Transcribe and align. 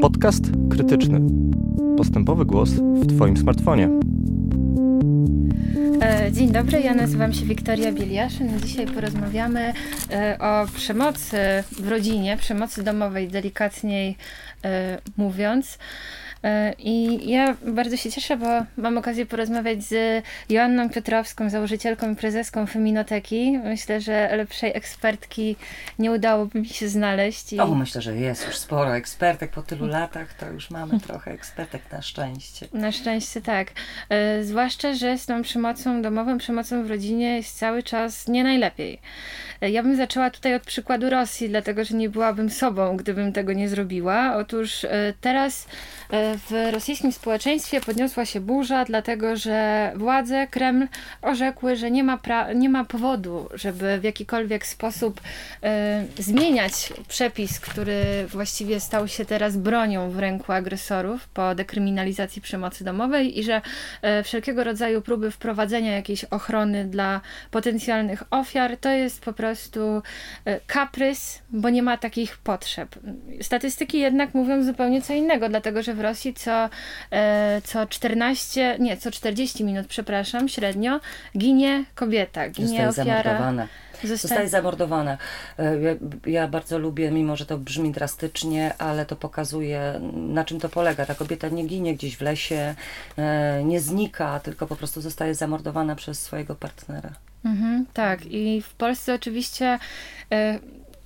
Podcast 0.00 0.44
krytyczny. 0.70 1.20
Postępowy 1.96 2.44
głos 2.44 2.70
w 2.70 3.16
Twoim 3.16 3.36
smartfonie. 3.36 3.90
E, 6.02 6.32
dzień 6.32 6.52
dobry, 6.52 6.80
ja 6.80 6.94
nazywam 6.94 7.32
się 7.32 7.44
Wiktoria 7.44 7.92
Bieliaszyn. 7.92 8.60
Dzisiaj 8.60 8.86
porozmawiamy 8.86 9.72
e, 10.10 10.38
o 10.38 10.66
przemocy 10.74 11.36
w 11.72 11.88
rodzinie, 11.88 12.36
przemocy 12.36 12.82
domowej, 12.82 13.28
delikatniej 13.28 14.16
e, 14.64 14.98
mówiąc. 15.16 15.78
E, 16.44 16.72
I 16.78 17.28
ja 17.30 17.56
bardzo 17.66 17.96
się 17.96 18.10
cieszę, 18.10 18.36
bo 18.36 18.46
mam 18.76 18.98
okazję 18.98 19.26
porozmawiać 19.26 19.82
z 19.82 20.24
Joanną 20.48 20.90
Piotrowską, 20.90 21.50
założycielką 21.50 22.12
i 22.12 22.16
prezeską 22.16 22.66
Feminoteki. 22.66 23.58
Myślę, 23.64 24.00
że 24.00 24.36
lepszej 24.36 24.76
ekspertki 24.76 25.56
nie 25.98 26.12
udałoby 26.12 26.60
mi 26.60 26.68
się 26.68 26.88
znaleźć. 26.88 27.52
I... 27.52 27.60
O, 27.60 27.74
myślę, 27.74 28.02
że 28.02 28.16
jest 28.16 28.46
już 28.46 28.56
sporo 28.56 28.96
ekspertek 28.96 29.50
po 29.50 29.62
tylu 29.62 29.86
latach, 29.86 30.34
to 30.34 30.50
już 30.50 30.70
mamy 30.70 31.00
trochę 31.06 31.30
ekspertek 31.30 31.82
na 31.92 32.02
szczęście. 32.02 32.68
Na 32.72 32.92
szczęście 32.92 33.42
tak. 33.42 33.68
E, 34.08 34.44
zwłaszcza, 34.44 34.94
że 34.94 35.18
z 35.18 35.26
tą 35.26 35.42
przemocą 35.42 36.02
domową, 36.02 36.38
przemocą 36.38 36.84
w 36.84 36.90
rodzinie 36.90 37.36
jest 37.36 37.58
cały 37.58 37.82
czas 37.82 38.28
nie 38.28 38.44
najlepiej. 38.44 39.00
E, 39.60 39.70
ja 39.70 39.82
bym 39.82 39.96
zaczęła 39.96 40.30
tutaj 40.30 40.54
od 40.54 40.62
przykładu 40.62 41.10
Rosji, 41.10 41.48
dlatego 41.48 41.84
że 41.84 41.96
nie 41.96 42.08
byłabym 42.08 42.50
sobą, 42.50 42.96
gdybym 42.96 43.32
tego 43.32 43.52
nie 43.52 43.68
zrobiła. 43.68 44.36
Otóż 44.36 44.86
teraz 45.20 45.66
w 46.34 46.72
rosyjskim 46.72 47.12
społeczeństwie 47.12 47.80
podniosła 47.80 48.24
się 48.24 48.40
burza, 48.40 48.84
dlatego 48.84 49.36
że 49.36 49.92
władze 49.96 50.46
Kreml 50.46 50.86
orzekły, 51.22 51.76
że 51.76 51.90
nie 51.90 52.04
ma, 52.04 52.18
nie 52.54 52.68
ma 52.68 52.84
powodu, 52.84 53.48
żeby 53.54 53.98
w 54.00 54.04
jakikolwiek 54.04 54.66
sposób 54.66 55.20
e, 55.62 56.04
zmieniać 56.18 56.92
przepis, 57.08 57.60
który 57.60 58.26
właściwie 58.28 58.80
stał 58.80 59.08
się 59.08 59.24
teraz 59.24 59.56
bronią 59.56 60.10
w 60.10 60.18
ręku 60.18 60.52
agresorów 60.52 61.28
po 61.28 61.54
dekryminalizacji 61.54 62.42
przemocy 62.42 62.84
domowej 62.84 63.38
i 63.38 63.44
że 63.44 63.62
e, 64.02 64.22
wszelkiego 64.22 64.64
rodzaju 64.64 65.02
próby 65.02 65.30
wprowadzenia 65.30 65.96
jakiejś 65.96 66.24
ochrony 66.24 66.84
dla 66.84 67.20
potencjalnych 67.50 68.22
ofiar 68.30 68.76
to 68.76 68.90
jest 68.90 69.20
po 69.20 69.32
prostu 69.32 70.02
e, 70.44 70.60
kaprys, 70.66 71.42
bo 71.50 71.70
nie 71.70 71.82
ma 71.82 71.96
takich 71.96 72.38
potrzeb. 72.38 72.94
Statystyki 73.42 73.98
jednak 73.98 74.34
mówią 74.34 74.62
zupełnie 74.62 75.02
co 75.02 75.12
innego, 75.12 75.48
dlatego 75.48 75.82
że 75.82 75.94
w 75.94 76.00
Rosji 76.00 76.15
co, 76.34 76.68
e, 77.10 77.60
co 77.64 77.86
14, 77.86 78.76
nie, 78.80 78.96
co 78.96 79.10
40 79.10 79.64
minut, 79.64 79.86
przepraszam, 79.86 80.48
średnio 80.48 81.00
ginie 81.38 81.84
kobieta, 81.94 82.48
ginie 82.48 82.86
Zostaje 82.86 82.88
ofiara. 82.88 83.22
Zamordowana. 83.22 83.68
Zostaje 84.04 84.48
zamordowana. 84.48 85.18
E, 85.58 85.80
ja, 85.80 85.90
ja, 86.26 86.48
bardzo 86.48 86.78
lubię, 86.78 87.10
mimo 87.10 87.36
że 87.36 87.46
to 87.46 87.58
brzmi 87.58 87.92
drastycznie, 87.92 88.74
ale 88.78 89.06
to 89.06 89.16
pokazuje, 89.16 90.00
na 90.12 90.44
czym 90.44 90.60
to 90.60 90.68
polega. 90.68 91.06
Ta 91.06 91.14
kobieta 91.14 91.48
nie 91.48 91.66
ginie 91.66 91.94
gdzieś 91.94 92.16
w 92.16 92.20
lesie, 92.20 92.74
e, 93.16 93.64
nie 93.64 93.80
znika, 93.80 94.40
tylko 94.40 94.66
po 94.66 94.76
prostu 94.76 95.00
zostaje 95.00 95.34
zamordowana 95.34 95.94
przez 95.96 96.22
swojego 96.22 96.54
partnera. 96.54 97.10
Mhm, 97.44 97.86
tak, 97.92 98.26
i 98.26 98.62
w 98.62 98.74
Polsce 98.74 99.14
oczywiście 99.14 99.78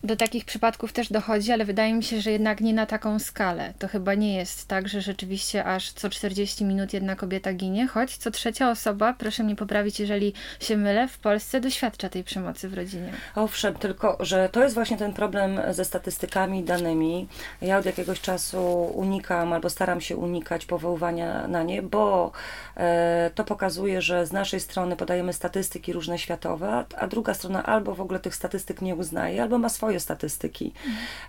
do 0.05 0.17
takich 0.17 0.45
przypadków 0.45 0.93
też 0.93 1.12
dochodzi, 1.12 1.53
ale 1.53 1.65
wydaje 1.65 1.95
mi 1.95 2.03
się, 2.03 2.20
że 2.20 2.31
jednak 2.31 2.61
nie 2.61 2.75
na 2.75 2.87
taką 2.87 3.19
skalę. 3.19 3.75
To 3.79 3.89
chyba 3.89 4.15
nie 4.15 4.37
jest 4.37 4.69
tak, 4.69 4.89
że 4.89 5.01
rzeczywiście 5.01 5.65
aż 5.65 5.93
co 5.93 6.11
40 6.11 6.65
minut 6.65 6.93
jedna 6.93 7.17
kobieta 7.17 7.53
ginie, 7.53 7.87
choć 7.87 8.17
co 8.17 8.31
trzecia 8.31 8.71
osoba, 8.71 9.15
proszę 9.19 9.43
mnie 9.43 9.56
poprawić, 9.56 10.01
jeżeli 10.01 10.33
się 10.61 10.77
mylę, 10.77 11.09
w 11.09 11.19
Polsce 11.19 11.61
doświadcza 11.61 12.09
tej 12.09 12.25
przemocy 12.25 12.69
w 12.69 12.75
rodzinie. 12.75 13.12
Owszem, 13.34 13.75
tylko 13.75 14.17
że 14.21 14.48
to 14.48 14.62
jest 14.62 14.75
właśnie 14.75 14.97
ten 14.97 15.12
problem 15.12 15.61
ze 15.71 15.84
statystykami, 15.84 16.65
danymi. 16.65 17.28
Ja 17.62 17.78
od 17.78 17.87
jakiegoś 17.87 18.21
czasu 18.21 18.93
unikam 18.95 19.53
albo 19.53 19.71
staram 19.71 20.01
się 20.01 20.17
unikać 20.17 20.67
powoływania 20.67 21.48
na 21.48 21.62
nie, 21.62 21.83
bo 21.83 22.33
e, 22.77 23.31
to 23.34 23.45
pokazuje, 23.45 24.03
że 24.03 24.27
z 24.27 24.33
naszej 24.33 24.61
strony 24.61 24.97
podajemy 24.97 25.32
statystyki 25.32 25.93
różne 25.93 26.19
światowe, 26.19 26.84
a 26.99 27.06
druga 27.06 27.34
strona 27.34 27.62
albo 27.67 27.94
w 27.94 28.00
ogóle 28.00 28.21
tych 28.21 28.34
statystyk 28.34 28.82
nie 28.82 28.94
uznaje, 28.94 29.43
albo 29.43 29.59
ma 29.59 29.69
swoje 29.69 29.90
swoje 29.91 30.01
statystyki. 30.01 30.73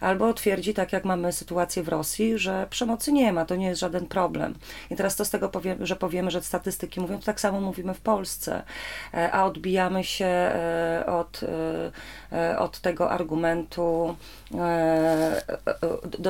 Albo 0.02 0.34
twierdzi, 0.34 0.74
tak 0.74 0.94
jak 0.94 1.06
mamy 1.06 1.32
sytuację 1.34 1.84
w 1.84 1.88
Rosji, 1.88 2.38
że 2.38 2.68
przemocy 2.70 3.12
nie 3.12 3.34
ma, 3.34 3.46
to 3.46 3.56
nie 3.56 3.68
jest 3.68 3.82
żaden 3.82 4.06
problem. 4.06 4.56
I 4.90 4.96
teraz 4.96 5.16
to 5.16 5.26
z 5.26 5.30
tego, 5.30 5.50
powiem, 5.50 5.86
że 5.86 5.96
powiemy, 5.96 6.32
że 6.32 6.42
statystyki 6.42 7.02
mówią, 7.02 7.20
to 7.20 7.26
tak 7.26 7.40
samo 7.40 7.62
mówimy 7.62 7.94
w 7.94 8.02
Polsce, 8.02 8.64
e, 9.14 9.32
a 9.32 9.46
odbijamy 9.46 10.04
się 10.04 10.26
e, 10.26 11.04
od, 11.08 11.42
e, 12.32 12.60
od 12.60 12.80
tego 12.80 13.10
argumentu, 13.12 14.16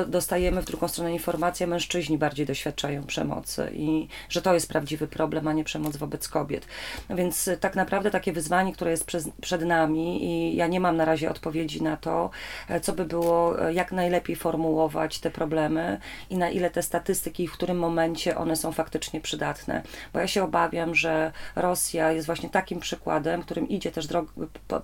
dostajemy 0.06 0.62
w 0.62 0.64
drugą 0.64 0.88
stronę 0.88 1.12
informację, 1.12 1.66
mężczyźni 1.66 2.18
bardziej 2.18 2.46
doświadczają 2.46 3.04
przemocy 3.04 3.70
i 3.74 4.08
że 4.28 4.42
to 4.42 4.54
jest 4.54 4.68
prawdziwy 4.68 5.06
problem, 5.06 5.48
a 5.48 5.52
nie 5.52 5.64
przemoc 5.64 5.96
wobec 5.96 6.28
kobiet. 6.28 6.66
Więc 7.10 7.50
tak 7.60 7.76
naprawdę 7.76 8.10
takie 8.10 8.32
wyzwanie, 8.32 8.72
które 8.72 8.90
jest 8.90 9.06
przed 9.40 9.62
nami 9.62 10.24
i 10.24 10.56
ja 10.56 10.66
nie 10.66 10.80
mam 10.80 10.96
na 10.96 11.04
razie 11.04 11.30
odpowiedzi 11.30 11.82
na 11.82 11.96
to, 11.96 12.21
E, 12.68 12.80
co 12.80 12.92
by 12.92 13.04
było, 13.04 13.68
e, 13.68 13.74
jak 13.74 13.92
najlepiej 13.92 14.36
formułować 14.36 15.18
te 15.18 15.30
problemy 15.30 16.00
i 16.30 16.36
na 16.36 16.50
ile 16.50 16.70
te 16.70 16.82
statystyki, 16.82 17.48
w 17.48 17.52
którym 17.52 17.78
momencie 17.78 18.36
one 18.36 18.56
są 18.56 18.72
faktycznie 18.72 19.20
przydatne. 19.20 19.82
Bo 20.12 20.20
ja 20.20 20.26
się 20.26 20.44
obawiam, 20.44 20.94
że 20.94 21.32
Rosja 21.56 22.12
jest 22.12 22.26
właśnie 22.26 22.50
takim 22.50 22.80
przykładem, 22.80 23.42
którym 23.42 23.68
idzie 23.68 23.90
też 23.92 24.06
drog 24.06 24.34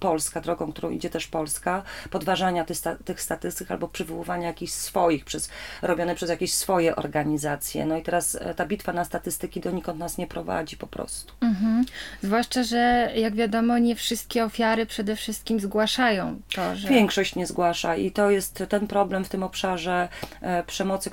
Polska, 0.01 0.41
drogą, 0.41 0.73
którą 0.73 0.91
idzie 0.91 1.11
też 1.11 1.27
Polska, 1.27 1.83
podważania 2.11 2.65
tych, 2.65 2.77
sta 2.77 2.97
tych 3.05 3.23
statystyk 3.23 3.71
albo 3.71 3.89
przywoływania 3.89 4.47
jakichś 4.47 4.73
swoich, 4.73 5.25
przez, 5.25 5.51
robione 5.83 6.15
przez 6.15 6.31
jakieś 6.31 6.55
swoje 6.55 6.97
organizacje. 6.97 7.87
No 7.87 7.97
i 7.97 8.03
teraz 8.03 8.35
e, 8.35 8.55
ta 8.55 8.67
bitwa 8.67 8.93
na 8.93 9.05
statystyki 9.05 9.61
donikąd 9.61 9.99
nas 9.99 10.19
nie 10.19 10.27
prowadzi 10.27 10.77
po 10.77 10.87
prostu. 10.87 11.33
Mhm. 11.41 11.85
Zwłaszcza, 12.23 12.63
że 12.63 13.13
jak 13.17 13.35
wiadomo, 13.35 13.79
nie 13.79 13.97
wszystkie 13.97 14.45
ofiary 14.45 14.87
przede 14.87 15.17
wszystkim 15.17 15.61
zgłaszają 15.61 16.41
to, 16.55 16.77
że... 16.77 16.89
Większość 16.89 17.28
nie 17.37 17.47
zgłasza 17.47 17.97
i 17.97 18.11
to 18.11 18.31
jest 18.31 18.65
ten 18.69 18.87
problem 18.87 19.25
w 19.25 19.29
tym 19.29 19.43
obszarze 19.43 20.09
e, 20.41 20.63
przemocy, 20.63 21.11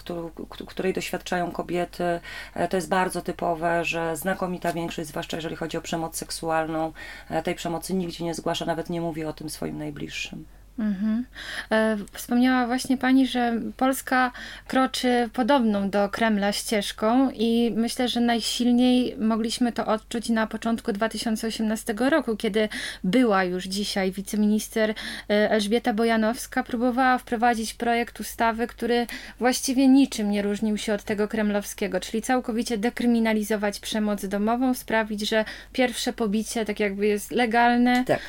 której 0.67 0.93
doświadczają 0.93 1.51
kobiety. 1.51 2.19
E, 2.53 2.67
to 2.67 2.77
jest 2.77 2.89
bardzo 2.89 3.21
typowe, 3.21 3.85
że 3.85 4.17
znakomita 4.17 4.73
większość, 4.73 5.09
zwłaszcza 5.09 5.37
jeżeli 5.37 5.55
chodzi 5.55 5.77
o 5.77 5.81
przemoc 5.81 6.17
seksualną, 6.17 6.93
e, 7.29 7.43
tej 7.43 7.55
przemocy 7.55 7.93
nigdzie 7.93 8.23
nie 8.23 8.33
zgłasza, 8.33 8.65
nawet 8.65 8.89
nie 8.89 9.01
mówi 9.01 9.25
o 9.25 9.33
tym 9.33 9.49
swoim 9.49 9.77
najbliższym. 9.77 10.45
Mhm. 10.79 11.25
E, 11.71 11.97
wspomniała 12.13 12.67
właśnie 12.67 12.97
Pani, 12.97 13.27
że 13.27 13.61
Polska 13.77 14.31
kroczy 14.67 15.29
podobną 15.33 15.89
do 15.89 16.09
Kremla 16.09 16.51
ścieżką 16.51 17.31
i 17.31 17.73
myślę, 17.75 18.07
że 18.07 18.19
najsilniej 18.19 19.15
mogliśmy 19.19 19.71
to 19.71 19.85
odczuć 19.85 20.29
na 20.29 20.47
początku 20.47 20.93
2018 20.93 21.93
roku, 22.09 22.37
kiedy 22.37 22.69
była 23.03 23.43
już 23.43 23.63
dzisiaj 23.63 24.11
wiceminister 24.11 24.89
e, 24.89 25.51
Elżbieta 25.51 25.93
Bojanowska, 25.93 26.63
próbowała 26.63 27.17
wprowadzić 27.17 27.73
projekt 27.73 28.19
ustawy, 28.19 28.67
który 28.67 29.07
właściwie 29.39 29.87
niczym 29.87 30.31
nie 30.31 30.41
różnił 30.41 30.77
się 30.77 30.93
od 30.93 31.03
tego 31.03 31.27
kremlowskiego, 31.27 31.99
czyli 31.99 32.21
całkowicie 32.21 32.77
dekryminalizować 32.77 33.79
przemoc 33.79 34.25
domową, 34.25 34.73
sprawić, 34.73 35.29
że 35.29 35.45
pierwsze 35.73 36.13
pobicie 36.13 36.65
tak 36.65 36.79
jakby 36.79 37.07
jest 37.07 37.31
legalne, 37.31 38.03
tak 38.05 38.19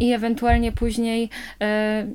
i 0.00 0.12
ewentualnie 0.12 0.72
później 0.72 1.28
e, 1.60 2.06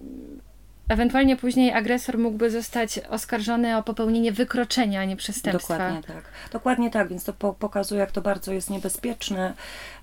Ewentualnie 0.90 1.38
później 1.38 1.74
agresor 1.74 2.18
mógłby 2.18 2.52
zostać 2.52 3.00
oskarżony 3.10 3.78
o 3.78 3.84
popełnienie 3.84 4.32
wykroczenia, 4.32 5.02
a 5.02 5.06
nie 5.06 5.16
przestępstwa. 5.16 5.78
Dokładnie 5.78 6.04
tak. 6.04 6.24
Dokładnie 6.52 6.92
tak, 6.92 7.08
więc 7.08 7.24
to 7.24 7.34
po 7.34 7.54
pokazuje, 7.54 8.02
jak 8.02 8.12
to 8.12 8.22
bardzo 8.22 8.54
jest 8.54 8.70
niebezpieczne 8.70 9.54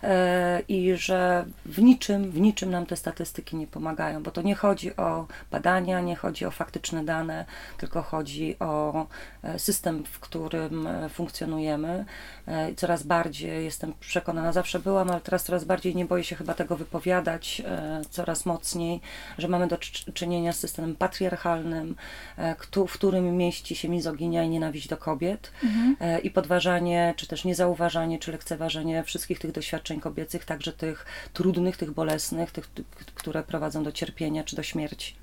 e, 0.02 0.60
i 0.68 0.96
że 0.96 1.44
w 1.66 1.82
niczym, 1.82 2.30
w 2.30 2.40
niczym 2.40 2.70
nam 2.70 2.86
te 2.86 2.96
statystyki 2.96 3.56
nie 3.56 3.66
pomagają, 3.66 4.22
bo 4.22 4.30
to 4.30 4.42
nie 4.42 4.54
chodzi 4.54 4.96
o 4.96 5.26
badania, 5.50 6.00
nie 6.00 6.16
chodzi 6.16 6.46
o 6.46 6.50
faktyczne 6.50 7.04
dane, 7.04 7.44
tylko 7.78 8.02
chodzi 8.02 8.56
o 8.58 9.06
e, 9.42 9.58
system, 9.58 10.04
w 10.04 10.20
którym 10.20 10.86
e, 10.86 11.08
funkcjonujemy. 11.08 12.04
E, 12.46 12.74
coraz 12.74 13.02
bardziej 13.02 13.64
jestem 13.64 13.92
przekonana, 14.00 14.52
zawsze 14.52 14.78
byłam, 14.78 15.10
ale 15.10 15.20
teraz 15.20 15.44
coraz 15.44 15.64
bardziej 15.64 15.96
nie 15.96 16.04
boję 16.04 16.24
się 16.24 16.36
chyba 16.36 16.54
tego 16.54 16.76
wypowiadać, 16.76 17.62
e, 17.64 18.02
coraz 18.10 18.46
mocniej, 18.46 19.00
że 19.38 19.48
mamy 19.48 19.66
do 19.66 19.78
czynienia 20.14 20.52
z 20.52 20.58
systemem 20.58 20.71
systemem 20.72 20.96
patriarchalnym, 20.96 21.96
e, 22.36 22.56
w 22.88 22.92
którym 22.92 23.36
mieści 23.36 23.76
się 23.76 23.88
mizoginia 23.88 24.42
i 24.42 24.48
nienawiść 24.48 24.88
do 24.88 24.96
kobiet 24.96 25.52
mhm. 25.64 25.96
E, 26.00 26.18
i 26.18 26.30
podważanie, 26.30 27.14
czy 27.16 27.26
też 27.26 27.44
niezauważanie, 27.44 28.18
czy 28.18 28.32
lekceważenie 28.32 29.02
wszystkich 29.02 29.38
tych 29.38 29.52
doświadczeń 29.52 30.00
kobiecych, 30.00 30.44
także 30.44 30.72
tych 30.72 31.06
trudnych, 31.32 31.76
tych 31.76 31.90
bolesnych, 31.90 32.50
tych, 32.50 32.70
które 33.14 33.42
prowadzą 33.42 33.82
do 33.82 33.92
cierpienia 33.92 34.44
czy 34.44 34.56
do 34.56 34.62
śmierci. 34.62 35.21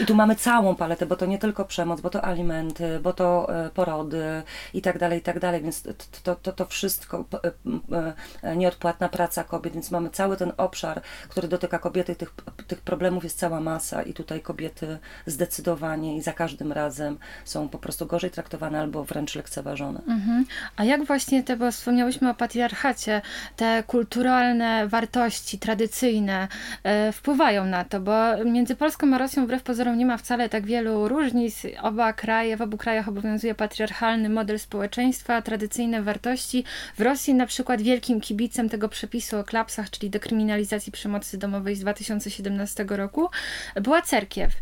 I 0.00 0.06
tu 0.06 0.14
mamy 0.14 0.36
całą 0.36 0.74
paletę, 0.74 1.06
bo 1.06 1.16
to 1.16 1.26
nie 1.26 1.38
tylko 1.38 1.64
przemoc, 1.64 2.00
bo 2.00 2.10
to 2.10 2.24
alimenty, 2.24 3.00
bo 3.02 3.12
to 3.12 3.54
e, 3.64 3.70
porody 3.70 4.42
i 4.74 4.82
tak 4.82 4.98
dalej, 4.98 5.18
i 5.18 5.22
tak 5.22 5.38
dalej, 5.38 5.62
więc 5.62 5.82
to, 6.22 6.36
to, 6.36 6.52
to 6.52 6.66
wszystko, 6.66 7.24
nieodpłatna 8.56 9.08
praca 9.08 9.44
kobiet, 9.44 9.74
więc 9.74 9.90
mamy 9.90 10.10
cały 10.10 10.36
ten 10.36 10.52
obszar, 10.56 11.02
który 11.28 11.48
dotyka 11.48 11.78
kobiety, 11.78 12.16
tych, 12.16 12.34
tych 12.66 12.80
problemów 12.80 13.24
jest 13.24 13.38
cała 13.38 13.60
masa 13.60 14.02
i 14.02 14.14
tutaj 14.14 14.40
kobiety 14.40 14.98
zdecydowanie 15.26 16.16
i 16.16 16.22
za 16.22 16.32
każdym 16.32 16.72
razem 16.72 17.18
są 17.44 17.68
po 17.68 17.78
prostu 17.78 18.06
gorzej 18.06 18.30
traktowane 18.30 18.80
albo 18.80 19.04
wręcz 19.04 19.34
lekceważone. 19.34 20.00
Mhm. 20.08 20.44
A 20.76 20.84
jak 20.84 21.04
właśnie 21.04 21.42
te, 21.42 21.56
bo 21.56 21.72
wspomniałyśmy 21.72 22.30
o 22.30 22.34
patriarchacie, 22.34 23.22
te 23.56 23.82
kulturalne 23.86 24.88
wartości 24.88 25.58
tradycyjne 25.58 26.48
e, 26.82 27.12
wpływają 27.12 27.64
na 27.64 27.84
to, 27.84 28.00
bo 28.00 28.44
między 28.44 28.76
Polską 28.76 29.14
a 29.14 29.18
Rosją 29.20 29.44
wbrew 29.44 29.62
pozorom 29.62 29.98
nie 29.98 30.06
ma 30.06 30.16
wcale 30.16 30.48
tak 30.48 30.66
wielu 30.66 31.08
różnic. 31.08 31.62
Oba 31.82 32.12
kraje, 32.12 32.56
w 32.56 32.62
obu 32.62 32.76
krajach 32.76 33.08
obowiązuje 33.08 33.54
patriarchalny 33.54 34.28
model 34.28 34.58
społeczeństwa, 34.58 35.42
tradycyjne 35.42 36.02
wartości. 36.02 36.64
W 36.96 37.00
Rosji 37.00 37.34
na 37.34 37.46
przykład 37.46 37.82
wielkim 37.82 38.20
kibicem 38.20 38.68
tego 38.68 38.88
przepisu 38.88 39.38
o 39.38 39.44
klapsach, 39.44 39.90
czyli 39.90 40.10
dekryminalizacji 40.10 40.92
przemocy 40.92 41.38
domowej 41.38 41.76
z 41.76 41.80
2017 41.80 42.84
roku, 42.88 43.28
była 43.74 44.02
cerkiew. 44.02 44.52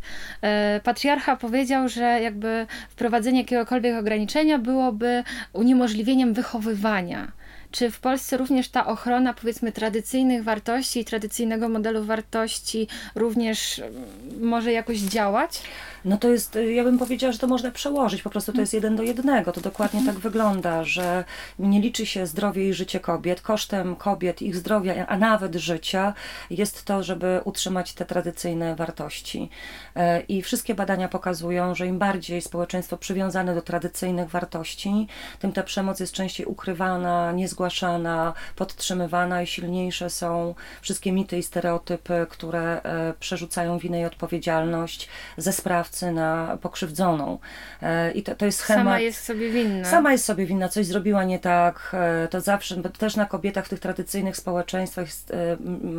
E, 0.43 0.81
patriarcha 0.85 1.37
powiedział, 1.37 1.89
że 1.89 2.03
jakby 2.03 2.67
wprowadzenie 2.89 3.41
jakiegokolwiek 3.41 3.97
ograniczenia 3.97 4.59
byłoby 4.59 5.25
uniemożliwieniem 5.53 6.35
wychowywania. 6.35 7.33
Czy 7.71 7.91
w 7.91 8.01
Polsce 8.01 8.37
również 8.37 8.69
ta 8.69 8.87
ochrona, 8.87 9.35
powiedzmy, 9.35 9.73
tradycyjnych 9.73 10.45
wartości 10.45 11.01
i 11.01 11.05
tradycyjnego 11.05 11.69
modelu 11.69 12.05
wartości 12.05 12.89
również 13.15 13.79
mm, 13.79 14.05
może 14.41 14.73
jakoś 14.73 14.99
działać? 14.99 15.63
No 16.05 16.17
to 16.17 16.29
jest, 16.29 16.57
y, 16.57 16.73
ja 16.73 16.85
bym 16.85 16.99
powiedziała, 16.99 17.33
że 17.33 17.39
to 17.39 17.47
można 17.47 17.71
przełożyć, 17.71 18.23
po 18.23 18.31
prostu 18.31 18.53
to 18.53 18.61
jest 18.61 18.75
jeden 18.75 18.97
do 18.97 19.03
jednego. 19.03 19.53
To 19.53 19.61
dokładnie 19.61 20.07
tak 20.07 20.19
wygląda, 20.19 20.85
że 20.85 21.25
nie 21.59 21.81
liczy 21.81 22.07
się 22.07 22.27
zdrowie 22.27 22.69
i 22.69 22.75
życie 22.75 23.01
kobiet. 23.01 23.41
Kosztem 23.41 23.97
kobiet, 23.97 24.43
ich 24.43 24.57
zdrowia, 24.57 25.07
a 25.07 25.17
nawet 25.17 25.55
życia 25.55 26.15
jest 26.51 26.85
to, 26.85 27.03
żeby 27.03 27.41
utrzymać 27.45 27.93
te 27.93 28.05
tradycyjne 28.05 28.77
wartości. 28.77 29.51
E, 29.97 30.21
I 30.21 30.43
wszystkie 30.43 30.75
badania 30.75 31.09
pokazują, 31.09 31.75
że 31.75 31.87
im 31.87 31.99
bardziej 31.99 32.43
społeczeństwo 32.43 32.97
przywiązane 32.97 33.55
do 33.55 33.63
tradycyjnych 33.63 34.29
wartości, 34.29 35.07
tym 35.39 35.53
ta 35.53 35.63
przemoc 35.63 36.01
jest 36.01 36.13
częściej 36.13 36.47
ukrywana, 36.47 37.33
niezgłaszana, 37.33 38.33
podtrzymywana 38.57 39.43
i 39.43 39.47
silniejsze 39.47 40.11
są 40.11 40.55
wszystkie 40.81 41.13
mity 41.13 41.39
i 41.39 41.43
stereotypy, 41.43 42.27
które 42.31 42.83
e, 42.83 43.15
przerzucają 43.21 43.79
winę 43.79 44.01
i 44.01 44.05
odpowiedzialność 44.05 45.09
ze 45.37 45.53
sprawcy 45.89 46.13
na 46.13 46.59
pokrzywdzoną. 46.61 47.39
E, 47.83 48.13
I 48.13 48.23
to, 48.23 48.35
to 48.35 48.47
jest 48.47 48.59
schemat. 48.59 48.85
Sama 48.85 49.01
jest 49.01 49.25
sobie 49.25 49.51
winna. 49.51 49.85
Sama 49.85 50.13
jest 50.13 50.25
sobie 50.25 50.47
winna, 50.47 50.69
coś 50.69 50.87
zrobiła 50.87 51.25
nie 51.25 51.39
tak. 51.39 51.91
E, 51.95 52.29
to 52.29 52.41
zawsze, 52.41 52.77
bo 52.77 52.89
też 52.89 53.17
na 53.17 53.27
kobietach 53.27 53.67
w 53.67 53.69
tych 53.69 53.81
tradycyjnych 53.81 54.37
społeczeństwach 54.37 55.07
jest 55.07 55.31
e, 55.31 55.57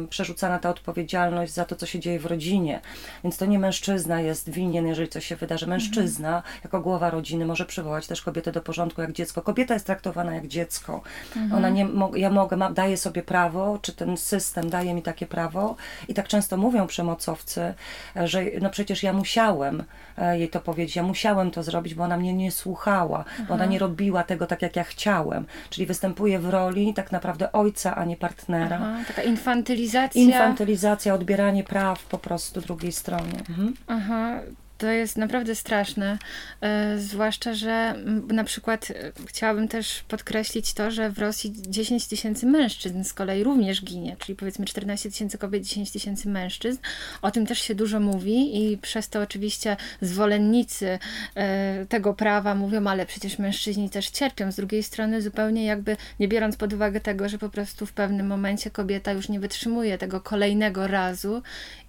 przerzucana 0.10 0.60
ta 0.60 0.70
odpowiedzialność 0.70 1.54
za 1.54 1.66
to, 1.66 1.76
co 1.76 1.86
się 1.86 2.00
dzieje 2.00 2.20
w 2.20 2.26
rodzinie. 2.26 2.82
Więc 3.24 3.38
to 3.38 3.46
nie 3.46 3.60
mężczyzna 3.60 4.22
jest 4.22 4.50
winien, 4.50 4.88
jeżeli 4.88 5.10
coś 5.10 5.26
się 5.26 5.36
wydarzy. 5.36 5.68
Mężczyzna, 5.68 6.36
mhm. 6.38 6.56
jako 6.64 6.82
głowa 6.82 7.10
rodziny, 7.10 7.46
może 7.46 7.66
przywołać 7.66 8.08
też 8.08 8.22
kobietę 8.22 8.52
do 8.52 8.62
porządku 8.62 9.02
jak 9.02 9.12
dziecko. 9.12 9.42
Kobieta 9.42 9.74
jest 9.74 9.86
traktowana 9.86 10.36
jak 10.36 10.48
dziecko. 10.48 11.02
Mhm. 11.36 11.54
Ona 11.54 11.70
nie, 11.70 11.88
ja 12.16 12.30
mogę, 12.30 12.58
ma, 12.58 12.72
daję 12.72 12.98
sobie 12.98 13.24
prawo, 13.24 13.80
czy 13.82 13.94
ten 13.94 14.18
system 14.18 14.70
daje 14.70 14.94
mi 14.94 15.02
takie 15.02 15.26
prawo. 15.28 15.76
I 16.08 16.14
tak 16.14 16.28
często 16.28 16.58
mówią 16.58 16.88
przemocowcy, 16.88 17.74
że 18.16 18.44
no 18.62 18.70
przecież 18.70 19.04
ja 19.04 19.14
musiałem 19.14 19.79
E, 20.18 20.40
jej 20.40 20.50
to 20.50 20.60
powiedzieć. 20.60 20.96
Ja 20.96 21.04
musiałem 21.04 21.52
to 21.52 21.64
zrobić, 21.64 21.94
bo 21.94 22.04
ona 22.04 22.18
mnie 22.18 22.34
nie 22.34 22.52
słuchała, 22.52 23.26
Aha. 23.28 23.44
bo 23.48 23.54
ona 23.54 23.66
nie 23.66 23.80
robiła 23.80 24.24
tego 24.24 24.48
tak, 24.48 24.62
jak 24.62 24.76
ja 24.76 24.84
chciałem. 24.84 25.46
Czyli 25.70 25.86
występuje 25.86 26.40
w 26.40 26.50
roli 26.50 26.94
tak 26.94 27.12
naprawdę 27.12 27.52
ojca, 27.52 27.96
a 27.96 28.06
nie 28.06 28.18
partnera. 28.18 28.76
Aha, 28.76 29.04
taka 29.08 29.24
infantylizacja. 29.24 30.22
Infantylizacja, 30.22 31.14
odbieranie 31.14 31.64
praw 31.64 32.06
po 32.06 32.18
prostu 32.18 32.62
drugiej 32.62 32.92
stronie. 32.92 33.40
Mhm. 33.50 33.74
Aha, 33.88 34.40
to 34.80 34.88
jest 34.88 35.18
naprawdę 35.18 35.56
straszne. 35.56 36.18
E, 36.62 36.98
zwłaszcza, 36.98 37.54
że 37.54 37.96
na 38.28 38.44
przykład 38.44 38.92
e, 38.92 39.12
chciałabym 39.28 39.68
też 39.68 40.04
podkreślić 40.08 40.74
to, 40.74 40.92
że 40.92 41.10
w 41.10 41.20
Rosji 41.20 41.54
10 41.68 42.08
tysięcy 42.08 42.46
mężczyzn 42.46 43.04
z 43.04 43.14
kolei 43.14 43.44
również 43.44 43.84
ginie, 43.84 44.16
czyli 44.20 44.36
powiedzmy 44.36 44.66
14 44.66 45.12
tysięcy 45.12 45.38
kobiet, 45.38 45.64
10 45.64 45.92
tysięcy 45.92 46.30
mężczyzn. 46.30 46.80
O 47.22 47.32
tym 47.32 47.46
też 47.46 47.60
się 47.60 47.76
dużo 47.76 48.00
mówi 48.00 48.72
i 48.72 48.78
przez 48.78 49.10
to 49.10 49.22
oczywiście 49.22 49.78
zwolennicy 50.02 51.00
e, 51.36 51.86
tego 51.86 52.14
prawa 52.14 52.56
mówią, 52.56 52.88
ale 52.88 53.06
przecież 53.06 53.40
mężczyźni 53.40 53.90
też 53.90 54.10
cierpią. 54.10 54.52
Z 54.52 54.56
drugiej 54.56 54.84
strony 54.84 55.22
zupełnie 55.22 55.66
jakby 55.66 55.98
nie 56.20 56.28
biorąc 56.28 56.56
pod 56.56 56.74
uwagę 56.74 57.00
tego, 57.00 57.30
że 57.30 57.38
po 57.38 57.50
prostu 57.50 57.86
w 57.86 57.94
pewnym 57.94 58.28
momencie 58.28 58.72
kobieta 58.72 59.12
już 59.12 59.30
nie 59.30 59.40
wytrzymuje 59.40 59.98
tego 59.98 60.22
kolejnego 60.22 60.88
razu 60.88 61.42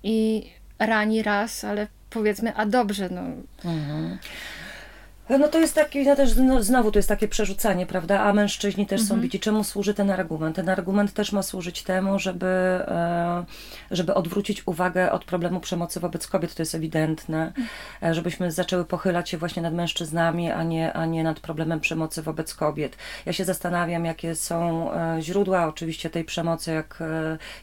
i 0.03 0.47
rani 0.79 1.23
raz, 1.23 1.65
ale 1.65 1.87
powiedzmy, 2.11 2.57
a 2.57 2.67
dobrze, 2.67 3.09
no. 3.09 3.23
Mhm. 3.65 4.19
No 5.39 5.49
to 5.49 5.59
jest 5.59 5.75
taki, 5.75 6.05
no 6.05 6.17
też 6.17 6.37
no, 6.37 6.63
znowu 6.63 6.93
to 6.93 6.99
jest 6.99 7.09
takie 7.09 7.29
przerzucanie, 7.29 7.87
prawda? 7.87 8.21
A 8.21 8.33
mężczyźni 8.33 8.87
też 8.87 9.01
mhm. 9.01 9.19
są 9.19 9.23
bici. 9.23 9.41
Czemu 9.41 9.65
służy 9.65 9.95
ten 9.95 10.11
argument? 10.11 10.57
Ten 10.57 10.69
argument 10.69 11.13
też 11.13 11.33
ma 11.33 11.43
służyć 11.43 11.83
temu, 11.83 12.19
żeby, 12.19 12.47
e, 12.47 13.45
żeby 13.91 14.15
odwrócić 14.15 14.67
uwagę 14.67 15.13
od 15.13 15.25
problemu 15.25 15.61
przemocy 15.61 16.01
wobec 16.01 16.27
kobiet, 16.27 16.55
to 16.55 16.63
jest 16.63 16.75
ewidentne. 16.75 17.47
Mhm. 17.47 18.15
Żebyśmy 18.15 18.53
zaczęły 18.53 18.85
pochylać 18.85 19.31
się 19.31 19.39
właśnie 19.39 19.63
nad 19.63 19.75
mężczyznami, 19.75 20.51
a 20.51 20.63
nie, 20.63 20.93
a 20.93 21.07
nie 21.07 21.25
nad 21.25 21.41
problemem 21.41 21.81
przemocy 21.81 22.23
wobec 22.23 22.55
kobiet. 22.55 22.97
Ja 23.27 23.33
się 23.33 23.45
zastanawiam, 23.45 24.05
jakie 24.05 24.35
są 24.35 24.91
e, 24.93 25.23
źródła 25.23 25.67
oczywiście 25.67 26.11
tej 26.11 26.25
przemocy, 26.25 26.73
jak 26.73 27.03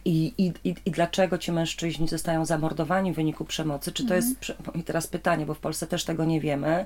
i, 0.05 0.33
i, 0.37 0.69
i, 0.69 0.75
i 0.85 0.91
dlaczego 0.91 1.37
ci 1.37 1.51
mężczyźni 1.51 2.07
zostają 2.07 2.45
zamordowani 2.45 3.13
w 3.13 3.15
wyniku 3.15 3.45
przemocy. 3.45 3.91
Czy 3.91 4.05
to 4.05 4.15
mhm. 4.15 4.21
jest, 4.21 4.59
i 4.75 4.83
teraz 4.83 5.07
pytanie, 5.07 5.45
bo 5.45 5.53
w 5.53 5.59
Polsce 5.59 5.87
też 5.87 6.03
tego 6.03 6.25
nie 6.25 6.41
wiemy, 6.41 6.85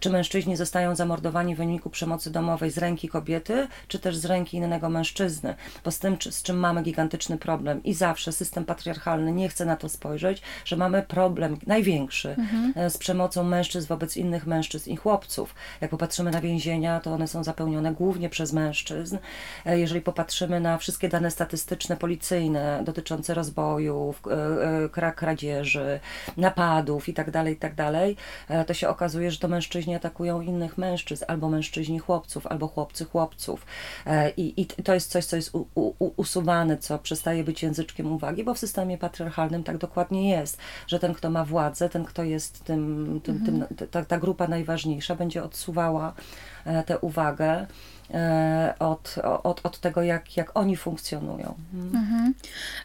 czy 0.00 0.10
mężczyźni 0.10 0.19
zostają 0.56 0.94
zamordowani 0.96 1.54
w 1.54 1.58
wyniku 1.58 1.90
przemocy 1.90 2.30
domowej 2.30 2.70
z 2.70 2.78
ręki 2.78 3.08
kobiety, 3.08 3.68
czy 3.88 3.98
też 3.98 4.16
z 4.16 4.24
ręki 4.24 4.56
innego 4.56 4.88
mężczyzny. 4.88 5.54
Bo 5.84 5.90
z 5.90 5.98
tym, 5.98 6.16
z 6.30 6.42
czym 6.42 6.56
mamy 6.56 6.82
gigantyczny 6.82 7.38
problem 7.38 7.82
i 7.84 7.94
zawsze 7.94 8.32
system 8.32 8.64
patriarchalny 8.64 9.32
nie 9.32 9.48
chce 9.48 9.64
na 9.64 9.76
to 9.76 9.88
spojrzeć, 9.88 10.42
że 10.64 10.76
mamy 10.76 11.02
problem 11.02 11.58
największy 11.66 12.28
mhm. 12.28 12.72
E, 12.76 12.90
z 12.90 12.98
przemocą 12.98 13.44
mężczyzn 13.44 13.88
wobec 13.88 14.16
innych 14.16 14.46
mężczyzn 14.46 14.90
i 14.90 14.96
chłopców. 14.96 15.54
Jak 15.80 15.90
popatrzymy 15.90 16.30
na 16.30 16.40
więzienia, 16.40 17.00
to 17.00 17.12
one 17.12 17.28
są 17.28 17.44
zapełnione 17.44 17.92
głównie 17.92 18.28
przez 18.28 18.52
mężczyzn. 18.52 19.18
E, 19.66 19.78
jeżeli 19.78 20.00
popatrzymy 20.00 20.60
na 20.60 20.78
wszystkie 20.78 21.08
dane 21.08 21.30
statystyczne, 21.30 21.96
policyjne 21.96 22.82
dotyczące 22.84 23.34
rozbojów, 23.34 24.22
e, 24.96 25.12
kradzieży, 25.12 26.00
napadów 26.36 27.08
itd., 27.08 27.32
tak 27.32 27.48
itd., 27.48 28.14
tak 28.48 28.66
to 28.66 28.74
się 28.74 28.88
okazuje, 28.88 29.30
że 29.30 29.38
to 29.38 29.48
mężczyźni 29.48 29.94
atakują 29.94 30.09
atakują 30.10 30.40
innych 30.40 30.78
mężczyzn, 30.78 31.24
albo 31.28 31.48
mężczyźni 31.48 31.98
chłopców, 31.98 32.46
albo 32.46 32.68
chłopcy 32.68 33.04
chłopców. 33.04 33.66
E, 34.06 34.30
I, 34.30 34.60
i 34.60 34.66
to 34.66 34.94
jest 34.94 35.10
coś, 35.10 35.24
co 35.24 35.36
jest 35.36 35.54
u, 35.54 35.66
u, 35.74 36.12
usuwane, 36.16 36.78
co 36.78 36.98
przestaje 36.98 37.44
być 37.44 37.62
języczkiem 37.62 38.12
uwagi, 38.12 38.44
bo 38.44 38.54
w 38.54 38.58
systemie 38.58 38.98
patriarchalnym 38.98 39.62
tak 39.62 39.78
dokładnie 39.78 40.30
jest, 40.30 40.58
że 40.86 40.98
ten, 40.98 41.14
kto 41.14 41.30
ma 41.30 41.44
władzę, 41.44 41.88
ten, 41.88 42.04
kto 42.04 42.24
jest 42.24 42.64
tym, 42.64 43.20
tym, 43.24 43.44
tym 43.44 43.54
mhm. 43.54 43.90
ta, 43.90 44.04
ta 44.04 44.18
grupa 44.18 44.48
najważniejsza, 44.48 45.14
będzie 45.14 45.42
odsuwała 45.42 46.14
e, 46.64 46.82
tę 46.82 46.98
uwagę. 46.98 47.66
E, 48.14 48.74
od, 48.78 49.14
od, 49.42 49.60
od 49.66 49.80
tego, 49.80 50.02
jak, 50.02 50.36
jak 50.36 50.56
oni 50.56 50.76
funkcjonują. 50.76 51.54
Mhm. 51.74 52.34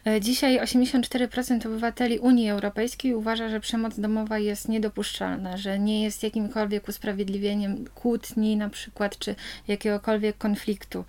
E, 0.06 0.20
dzisiaj 0.20 0.60
84% 0.60 1.66
obywateli 1.66 2.18
Unii 2.18 2.50
Europejskiej 2.50 3.14
uważa, 3.14 3.48
że 3.48 3.60
przemoc 3.60 4.00
domowa 4.00 4.38
jest 4.38 4.68
niedopuszczalna, 4.68 5.56
że 5.56 5.78
nie 5.78 6.02
jest 6.02 6.22
jakimkolwiek 6.22 6.88
usprawiedliwieniem 6.88 7.84
kłótni 7.94 8.56
na 8.56 8.68
przykład, 8.68 9.18
czy 9.18 9.34
jakiegokolwiek 9.68 10.38
konfliktu. 10.38 11.04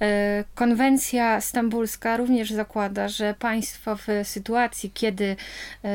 E, 0.00 0.44
konwencja 0.54 1.40
stambulska 1.40 2.16
również 2.16 2.50
zakłada, 2.50 3.08
że 3.08 3.34
państwo 3.38 3.96
w 3.96 4.06
sytuacji, 4.22 4.90
kiedy 4.94 5.36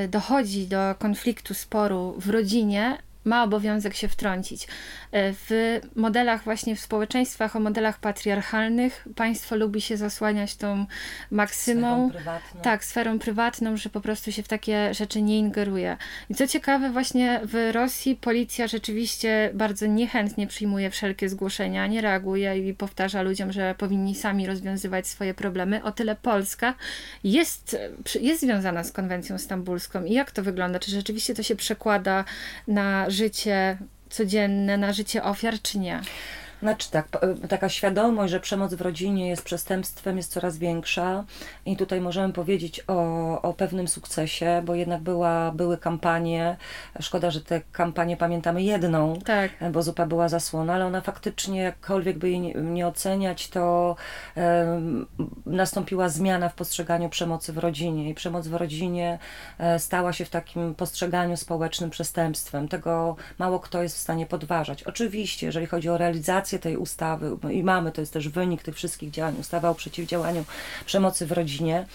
dochodzi 0.09 0.67
do 0.67 0.95
konfliktu, 0.99 1.53
sporu 1.53 2.15
w 2.17 2.29
rodzinie, 2.29 2.97
ma 3.25 3.43
obowiązek 3.43 3.95
się 3.95 4.07
wtrącić. 4.07 4.67
E, 5.11 5.33
w 5.33 5.79
modelach 5.95 6.43
właśnie 6.43 6.75
w 6.75 6.79
społeczeństwach 6.79 7.55
o 7.55 7.59
modelach 7.59 7.99
patriarchalnych 7.99 9.07
państwo 9.15 9.55
lubi 9.55 9.81
się 9.81 9.97
zasłaniać 9.97 10.55
tą 10.55 10.85
maksymą, 11.31 12.09
sferą 12.09 12.39
tak, 12.61 12.85
sferą 12.85 13.19
prywatną, 13.19 13.77
że 13.77 13.89
po 13.89 14.01
prostu 14.01 14.31
się 14.31 14.43
w 14.43 14.47
takie 14.47 14.93
rzeczy 14.93 15.21
nie 15.21 15.39
ingeruje. 15.39 15.97
I 16.29 16.35
co 16.35 16.47
ciekawe, 16.47 16.89
właśnie 16.89 17.41
w 17.43 17.71
Rosji 17.73 18.15
policja 18.15 18.67
rzeczywiście 18.67 19.51
bardzo 19.53 19.85
niechętnie 19.85 20.47
przyjmuje 20.47 20.89
wszelkie 20.89 21.29
zgłoszenia, 21.29 21.87
nie 21.87 22.01
reaguje 22.01 22.69
i 22.69 22.73
powtarza 22.73 23.21
ludziom, 23.21 23.51
że 23.51 23.75
powinni 23.77 24.15
sami 24.15 24.47
rozwiązywać 24.47 25.07
swoje 25.07 25.33
problemy. 25.33 25.83
O 25.83 25.91
tyle 25.91 26.15
Polska 26.15 26.73
jest, 27.23 27.77
jest 28.21 28.41
związana 28.41 28.83
z 28.83 28.91
konwencją 28.91 29.37
stambulską. 29.37 30.03
I 30.03 30.13
jak 30.13 30.31
to 30.31 30.43
wygląda? 30.43 30.79
Czy 30.79 30.91
rzeczywiście 30.91 31.33
to 31.33 31.43
się 31.43 31.55
przekłada 31.55 32.25
na 32.67 33.09
życie 33.15 33.77
codzienne, 34.09 34.77
na 34.77 34.93
życie 34.93 35.23
ofiar, 35.23 35.61
czy 35.61 35.79
nie? 35.79 36.01
Znaczy 36.65 36.91
tak, 36.91 37.07
taka 37.49 37.69
świadomość, 37.69 38.31
że 38.31 38.39
przemoc 38.39 38.73
w 38.73 38.81
rodzinie 38.81 39.29
jest 39.29 39.43
przestępstwem, 39.43 40.17
jest 40.17 40.31
coraz 40.31 40.57
większa 40.57 41.23
i 41.65 41.77
tutaj 41.77 42.01
możemy 42.01 42.33
powiedzieć 42.33 42.83
o, 42.87 43.41
o 43.41 43.53
pewnym 43.53 43.87
sukcesie, 43.87 44.61
bo 44.65 44.75
jednak 44.75 45.01
była, 45.01 45.51
były 45.51 45.77
kampanie, 45.77 46.57
szkoda, 46.99 47.31
że 47.31 47.41
te 47.41 47.61
kampanie 47.71 48.17
pamiętamy 48.17 48.63
jedną, 48.63 49.19
Tak. 49.25 49.51
bo 49.71 49.83
zupa 49.83 50.05
była 50.05 50.29
zasłona, 50.29 50.73
ale 50.73 50.85
ona 50.85 51.01
faktycznie, 51.01 51.61
jakkolwiek 51.61 52.17
by 52.17 52.29
jej 52.29 52.39
nie, 52.39 52.53
nie 52.53 52.87
oceniać, 52.87 53.47
to 53.49 53.95
em, 54.35 55.05
nastąpiła 55.45 56.09
zmiana 56.09 56.49
w 56.49 56.55
postrzeganiu 56.55 57.09
przemocy 57.09 57.53
w 57.53 57.57
rodzinie 57.57 58.09
i 58.09 58.13
przemoc 58.13 58.47
w 58.47 58.53
rodzinie 58.53 59.19
e, 59.59 59.79
stała 59.79 60.13
się 60.13 60.25
w 60.25 60.29
takim 60.29 60.75
postrzeganiu 60.75 61.37
społecznym 61.37 61.89
przestępstwem. 61.89 62.67
Tego 62.67 63.15
mało 63.39 63.59
kto 63.59 63.83
jest 63.83 63.95
w 63.95 63.99
stanie 63.99 64.25
podważać. 64.25 64.83
Oczywiście, 64.83 65.45
jeżeli 65.45 65.65
chodzi 65.65 65.89
o 65.89 65.97
realizację 65.97 66.54
tej 66.59 66.77
ustawy 66.77 67.37
i 67.51 67.63
mamy, 67.63 67.91
to 67.91 68.01
jest 68.01 68.13
też 68.13 68.29
wynik 68.29 68.63
tych 68.63 68.75
wszystkich 68.75 69.11
działań, 69.11 69.35
ustawa 69.39 69.69
o 69.69 69.75
przeciwdziałaniu 69.75 70.45
przemocy 70.85 71.25
w 71.25 71.31
rodzinie, 71.31 71.85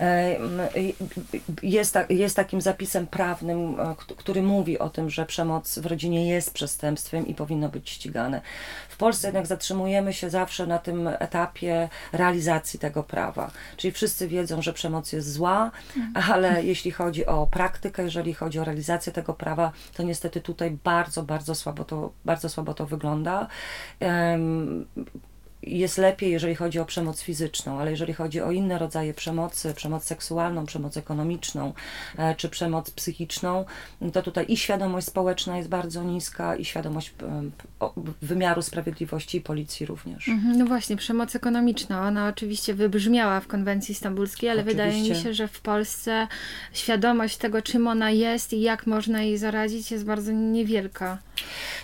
e, 0.00 0.36
jest, 1.62 1.98
jest 2.08 2.36
takim 2.36 2.60
zapisem 2.60 3.06
prawnym, 3.06 3.80
e, 3.80 3.94
kt- 3.96 4.14
który 4.16 4.42
mówi 4.42 4.78
o 4.78 4.90
tym, 4.90 5.10
że 5.10 5.26
przemoc 5.26 5.78
w 5.78 5.86
rodzinie 5.86 6.28
jest 6.28 6.54
przestępstwem 6.54 7.26
i 7.26 7.34
powinno 7.34 7.68
być 7.68 7.90
ścigane. 7.90 8.40
W 8.88 8.96
Polsce 8.96 9.26
jednak 9.28 9.46
zatrzymujemy 9.46 10.12
się 10.12 10.30
zawsze 10.30 10.66
na 10.66 10.78
tym 10.78 11.08
etapie 11.08 11.88
realizacji 12.12 12.78
tego 12.78 13.02
prawa. 13.02 13.50
Czyli 13.76 13.92
wszyscy 13.92 14.28
wiedzą, 14.28 14.62
że 14.62 14.72
przemoc 14.72 15.12
jest 15.12 15.32
zła, 15.32 15.70
ale 16.28 16.64
jeśli 16.64 16.90
chodzi 16.90 17.26
o 17.26 17.46
praktykę, 17.46 18.02
jeżeli 18.02 18.34
chodzi 18.34 18.58
o 18.58 18.64
realizację 18.64 19.12
tego 19.12 19.34
prawa, 19.34 19.72
to 19.96 20.02
niestety 20.02 20.40
tutaj 20.40 20.70
bardzo, 20.84 21.22
bardzo 21.22 21.54
słabo 21.54 21.84
to, 21.84 22.12
bardzo 22.24 22.48
słabo 22.48 22.74
to 22.74 22.86
wygląda. 22.86 23.46
Jest 25.66 25.98
lepiej, 25.98 26.30
jeżeli 26.32 26.54
chodzi 26.54 26.78
o 26.80 26.84
przemoc 26.84 27.20
fizyczną, 27.22 27.78
ale 27.80 27.90
jeżeli 27.90 28.12
chodzi 28.12 28.40
o 28.40 28.50
inne 28.50 28.78
rodzaje 28.78 29.14
przemocy, 29.14 29.74
przemoc 29.74 30.04
seksualną, 30.04 30.66
przemoc 30.66 30.96
ekonomiczną 30.96 31.72
e, 32.18 32.34
czy 32.34 32.48
przemoc 32.48 32.90
psychiczną, 32.90 33.64
to 34.12 34.22
tutaj 34.22 34.44
i 34.48 34.56
świadomość 34.56 35.06
społeczna 35.06 35.56
jest 35.56 35.68
bardzo 35.68 36.02
niska, 36.02 36.56
i 36.56 36.64
świadomość 36.64 37.14
o- 37.80 37.92
wymiaru 38.22 38.62
sprawiedliwości 38.62 39.38
i 39.38 39.40
policji 39.40 39.86
również. 39.86 40.28
Mhm, 40.28 40.58
No 40.58 40.64
właśnie, 40.66 40.96
przemoc 40.96 41.36
ekonomiczna. 41.36 42.06
Ona 42.06 42.28
oczywiście 42.28 42.74
wybrzmiała 42.74 43.40
w 43.40 43.46
konwencji 43.46 43.94
stambulskiej, 43.94 44.50
ale 44.50 44.62
wydaje 44.64 44.92
mi 44.92 45.00
Oczywiście. 45.00 45.24
się, 45.24 45.34
że 45.34 45.48
w 45.48 45.60
Polsce 45.60 46.28
świadomość 46.72 47.36
tego, 47.36 47.62
czym 47.62 47.86
ona 47.86 48.10
jest 48.10 48.52
i 48.52 48.60
jak 48.60 48.86
można 48.86 49.22
jej 49.22 49.38
zaradzić, 49.38 49.90
jest 49.90 50.04
bardzo 50.04 50.32
niewielka. 50.32 51.18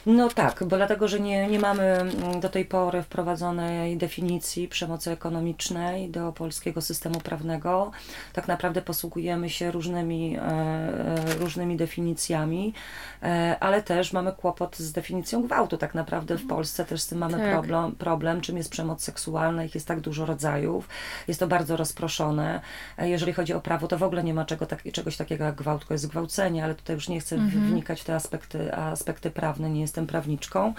No 0.06 0.28
tak, 0.28 0.64
bo 0.64 0.76
dlatego, 0.76 1.08
że 1.08 1.20
nie, 1.20 1.46
nie 1.48 1.58
mamy 1.58 1.82
mm, 1.82 2.40
do 2.40 2.48
tej 2.48 2.64
pory 2.64 3.02
wprowadzonej 3.02 3.96
definicji 3.96 4.68
przemocy 4.68 5.10
ekonomicznej 5.10 6.10
do 6.10 6.32
polskiego 6.32 6.80
systemu 6.80 7.20
prawnego. 7.20 7.90
Tak 8.32 8.48
naprawdę 8.48 8.82
posługujemy 8.82 9.50
się 9.50 9.70
różnymi, 9.70 10.36
e, 10.36 10.40
e, 10.40 11.34
różnymi 11.38 11.76
definicjami, 11.76 12.74
e, 13.22 13.56
ale 13.60 13.82
też 13.82 14.12
mamy 14.12 14.32
kłopot 14.32 14.76
z 14.76 14.92
definicją 14.92 15.42
gwałtu. 15.42 15.76
Tak 15.76 15.94
naprawdę 15.94 16.38
w 16.38 16.46
Polsce 16.46 16.84
też 16.84 17.00
z 17.00 17.06
tym 17.06 17.18
mamy 17.18 17.38
Tak. 17.38 17.50
problem, 17.52 17.92
problem, 17.92 18.40
czym 18.40 18.56
jest 18.56 18.70
przemoc 18.70 19.02
seksualna. 19.02 19.64
Ich 19.64 19.74
jest 19.74 19.86
tak 19.86 20.00
dużo 20.00 20.26
rodzajów, 20.26 20.88
jest 21.28 21.40
to 21.40 21.46
bardzo 21.46 21.76
rozproszone. 21.76 22.60
Jeżeli 22.98 23.32
chodzi 23.32 23.54
o 23.54 23.60
prawo, 23.60 23.88
to 23.88 23.98
w 23.98 24.02
ogóle 24.02 24.24
nie 24.24 24.34
ma 24.34 24.44
czego, 24.44 24.66
tak, 24.66 24.82
czegoś 24.92 25.16
takiego 25.16 25.44
jak 25.44 25.54
gwałt, 25.54 25.80
tylko 25.80 25.94
jest 25.94 26.06
gwałcenie, 26.08 26.64
ale 26.64 26.74
tutaj 26.74 26.96
już 26.96 27.08
nie 27.08 27.20
chcę 27.20 27.36
w- 27.36 27.68
wnikać 27.70 28.00
w 28.00 28.04
te 28.04 28.14
aspekty, 28.14 28.74
aspekty 28.74 29.30
prawne, 29.40 29.70
nie 29.70 29.80
jestem 29.80 30.06
prawniczką, 30.06 30.74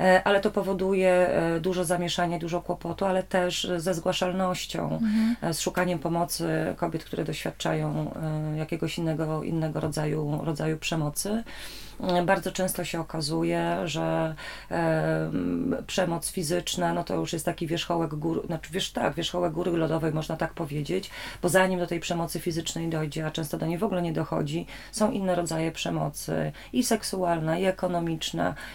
E, 0.00 0.22
ale 0.24 0.40
to 0.40 0.50
powoduje 0.50 1.10
e, 1.10 1.60
dużo 1.60 1.84
zamieszania, 1.84 2.38
dużo 2.38 2.60
kłopotu, 2.60 3.04
ale 3.04 3.22
też 3.22 3.70
ze 3.76 3.94
zgłaszalnością, 3.94 5.00
e, 5.42 5.54
z 5.54 5.60
szukaniem 5.60 5.98
pomocy 5.98 6.48
kobiet, 6.76 7.04
które 7.04 7.24
doświadczają 7.24 8.10
jakiegoś 8.56 8.98
innego, 8.98 9.42
innego 9.42 9.80
rodzaju, 9.80 10.40
rodzaju 10.44 10.78
przemocy. 10.78 11.42
Bardzo 12.26 12.52
często 12.52 12.84
się 12.84 13.00
okazuje, 13.00 13.76
że 13.84 14.34
e, 14.70 15.30
przemoc 15.86 16.30
fizyczna, 16.30 16.94
no 16.94 17.04
to 17.04 17.14
już 17.14 17.32
jest 17.32 17.44
taki 17.44 17.66
wierzchołek 17.66 18.14
góry, 18.14 18.40
znaczy 18.46 18.72
wiesz, 18.72 18.92
tak, 18.92 19.14
wierzchołek 19.14 19.52
góry 19.52 19.72
lodowej, 19.72 20.12
można 20.12 20.36
tak 20.36 20.54
powiedzieć, 20.54 21.10
bo 21.42 21.48
zanim 21.48 21.78
do 21.78 21.86
tej 21.86 22.00
przemocy 22.00 22.40
fizycznej 22.40 22.88
dojdzie, 22.88 23.26
a 23.26 23.30
często 23.30 23.58
do 23.58 23.66
niej 23.66 23.78
w 23.78 23.84
ogóle 23.84 24.02
nie 24.02 24.12
dochodzi, 24.12 24.66
są 24.92 25.10
inne 25.10 25.34
rodzaje 25.34 25.72
przemocy, 25.72 26.52
i 26.72 26.82
seksualna, 26.82 27.58
i 27.58 27.64
ekonomiczna, 27.64 27.97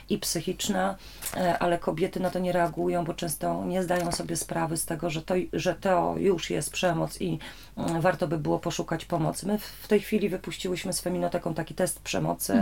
i 0.10 0.18
psychiczna, 0.18 0.96
e, 1.38 1.60
ale 1.60 1.78
kobiety 1.78 2.20
na 2.20 2.30
to 2.30 2.40
nie 2.40 2.52
reagują, 2.52 3.06
bo 3.06 3.14
często 3.14 3.66
nie 3.66 3.84
zdają 3.84 4.12
sobie 4.12 4.36
sprawy 4.36 4.78
z 4.78 4.86
tego, 4.86 5.10
że 5.10 5.22
to, 5.22 5.34
że 5.54 5.76
to 5.76 6.16
już 6.18 6.50
jest 6.50 6.72
przemoc 6.72 7.22
i 7.22 7.40
mm, 7.78 8.02
warto 8.02 8.28
by 8.28 8.38
było 8.38 8.60
poszukać 8.60 9.06
pomocy. 9.06 9.48
My 9.48 9.58
w- 9.60 9.88
tej 9.88 10.00
chwili 10.00 10.30
wypuściłyśmy 10.30 10.94
z 10.94 11.02
Feminoteką 11.02 11.54
taki 11.54 11.74
test 11.74 12.00
przemocy, 12.00 12.54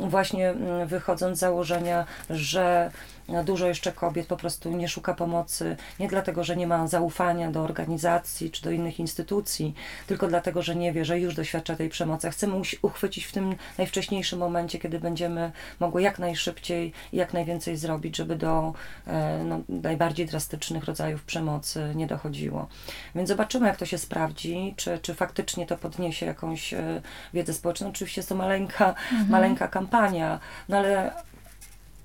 właśnie 0.00 0.50
mm, 0.50 0.88
wychodząc 0.88 1.36
z 1.38 1.40
założenia, 1.40 2.06
że 2.30 2.90
dużo 3.44 3.66
jeszcze 3.66 3.92
kobiet 3.92 4.26
po 4.26 4.36
prostu 4.36 4.70
nie 4.70 4.88
szuka 4.88 5.14
pomocy, 5.14 5.76
nie 6.00 6.08
dlatego, 6.08 6.44
że 6.44 6.56
nie 6.56 6.66
ma 6.66 6.86
zaufania 6.86 7.50
do 7.50 7.60
organizacji 7.60 8.50
czy 8.50 8.62
do 8.62 8.70
innych 8.70 9.00
instytucji, 9.00 9.74
tylko 10.06 10.28
dlatego, 10.28 10.62
że 10.62 10.76
nie 10.76 10.92
wie, 10.92 11.04
że 11.04 11.20
już 11.20 11.34
doświadcza 11.34 11.76
tej 11.76 11.88
przemocy. 11.88 12.30
Chcemy 12.30 12.56
uchwycić 12.82 13.24
w 13.24 13.32
tym 13.32 13.54
najwcześniejszym 13.78 14.38
momencie, 14.38 14.78
kiedy 14.78 15.00
będziemy 15.00 15.52
mogły 15.80 16.02
jak 16.02 16.18
najszybciej 16.18 16.92
i 17.12 17.16
jak 17.16 17.32
najwięcej 17.32 17.76
zrobić, 17.76 18.16
żeby 18.16 18.36
do 18.36 18.72
e, 19.06 19.44
no, 19.44 19.60
najbardziej 19.68 20.26
drastycznych 20.26 20.84
rodzajów 20.84 21.24
przemocy 21.24 21.92
nie 21.94 22.06
dochodziło. 22.06 22.68
Więc 23.14 23.28
zobaczymy, 23.28 23.66
jak 23.66 23.76
to 23.76 23.86
się 23.86 23.98
sprawdzi, 23.98 24.74
czy, 24.76 24.98
czy 24.98 25.14
faktycznie 25.14 25.66
to 25.66 25.76
podniesie 25.76 26.26
jakąś 26.26 26.74
e, 26.74 27.02
wiedzę 27.34 27.54
społeczną. 27.54 27.88
Oczywiście 27.88 28.18
jest 28.18 28.28
to 28.28 28.34
maleńka, 28.34 28.94
maleńka 29.28 29.68
kampania, 29.68 30.40
no 30.68 30.76
ale 30.76 31.12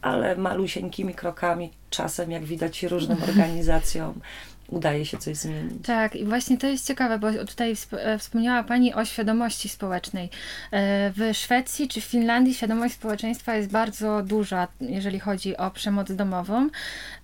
ale 0.07 0.35
malusieńkimi 0.35 1.13
krokami, 1.13 1.71
czasem 1.89 2.31
jak 2.31 2.43
widać 2.43 2.83
różnym 2.83 3.23
organizacjom, 3.29 4.21
udaje 4.69 5.05
się 5.05 5.17
coś 5.17 5.37
zmienić. 5.37 5.85
Tak, 5.85 6.15
i 6.15 6.25
właśnie 6.25 6.57
to 6.57 6.67
jest 6.67 6.87
ciekawe, 6.87 7.19
bo 7.19 7.45
tutaj 7.45 7.75
e, 7.91 8.17
wspomniała 8.17 8.63
Pani 8.63 8.93
o 8.93 9.05
świadomości 9.05 9.69
społecznej. 9.69 10.29
E, 10.71 11.11
W 11.15 11.37
Szwecji 11.37 11.87
czy 11.87 12.01
w 12.01 12.03
Finlandii 12.03 12.53
świadomość 12.53 12.93
społeczeństwa 12.93 13.55
jest 13.55 13.71
bardzo 13.71 14.21
duża, 14.23 14.67
jeżeli 14.81 15.19
chodzi 15.19 15.57
o 15.57 15.71
przemoc 15.71 16.11
domową. 16.11 16.69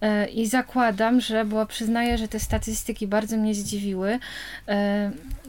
E, 0.01 0.27
I 0.27 0.47
zakładam, 0.47 1.21
że, 1.21 1.45
bo 1.45 1.65
przyznaję, 1.65 2.17
że 2.17 2.27
te 2.27 2.39
statystyki 2.39 3.07
bardzo 3.07 3.37
mnie 3.37 3.55
zdziwiły. 3.55 4.19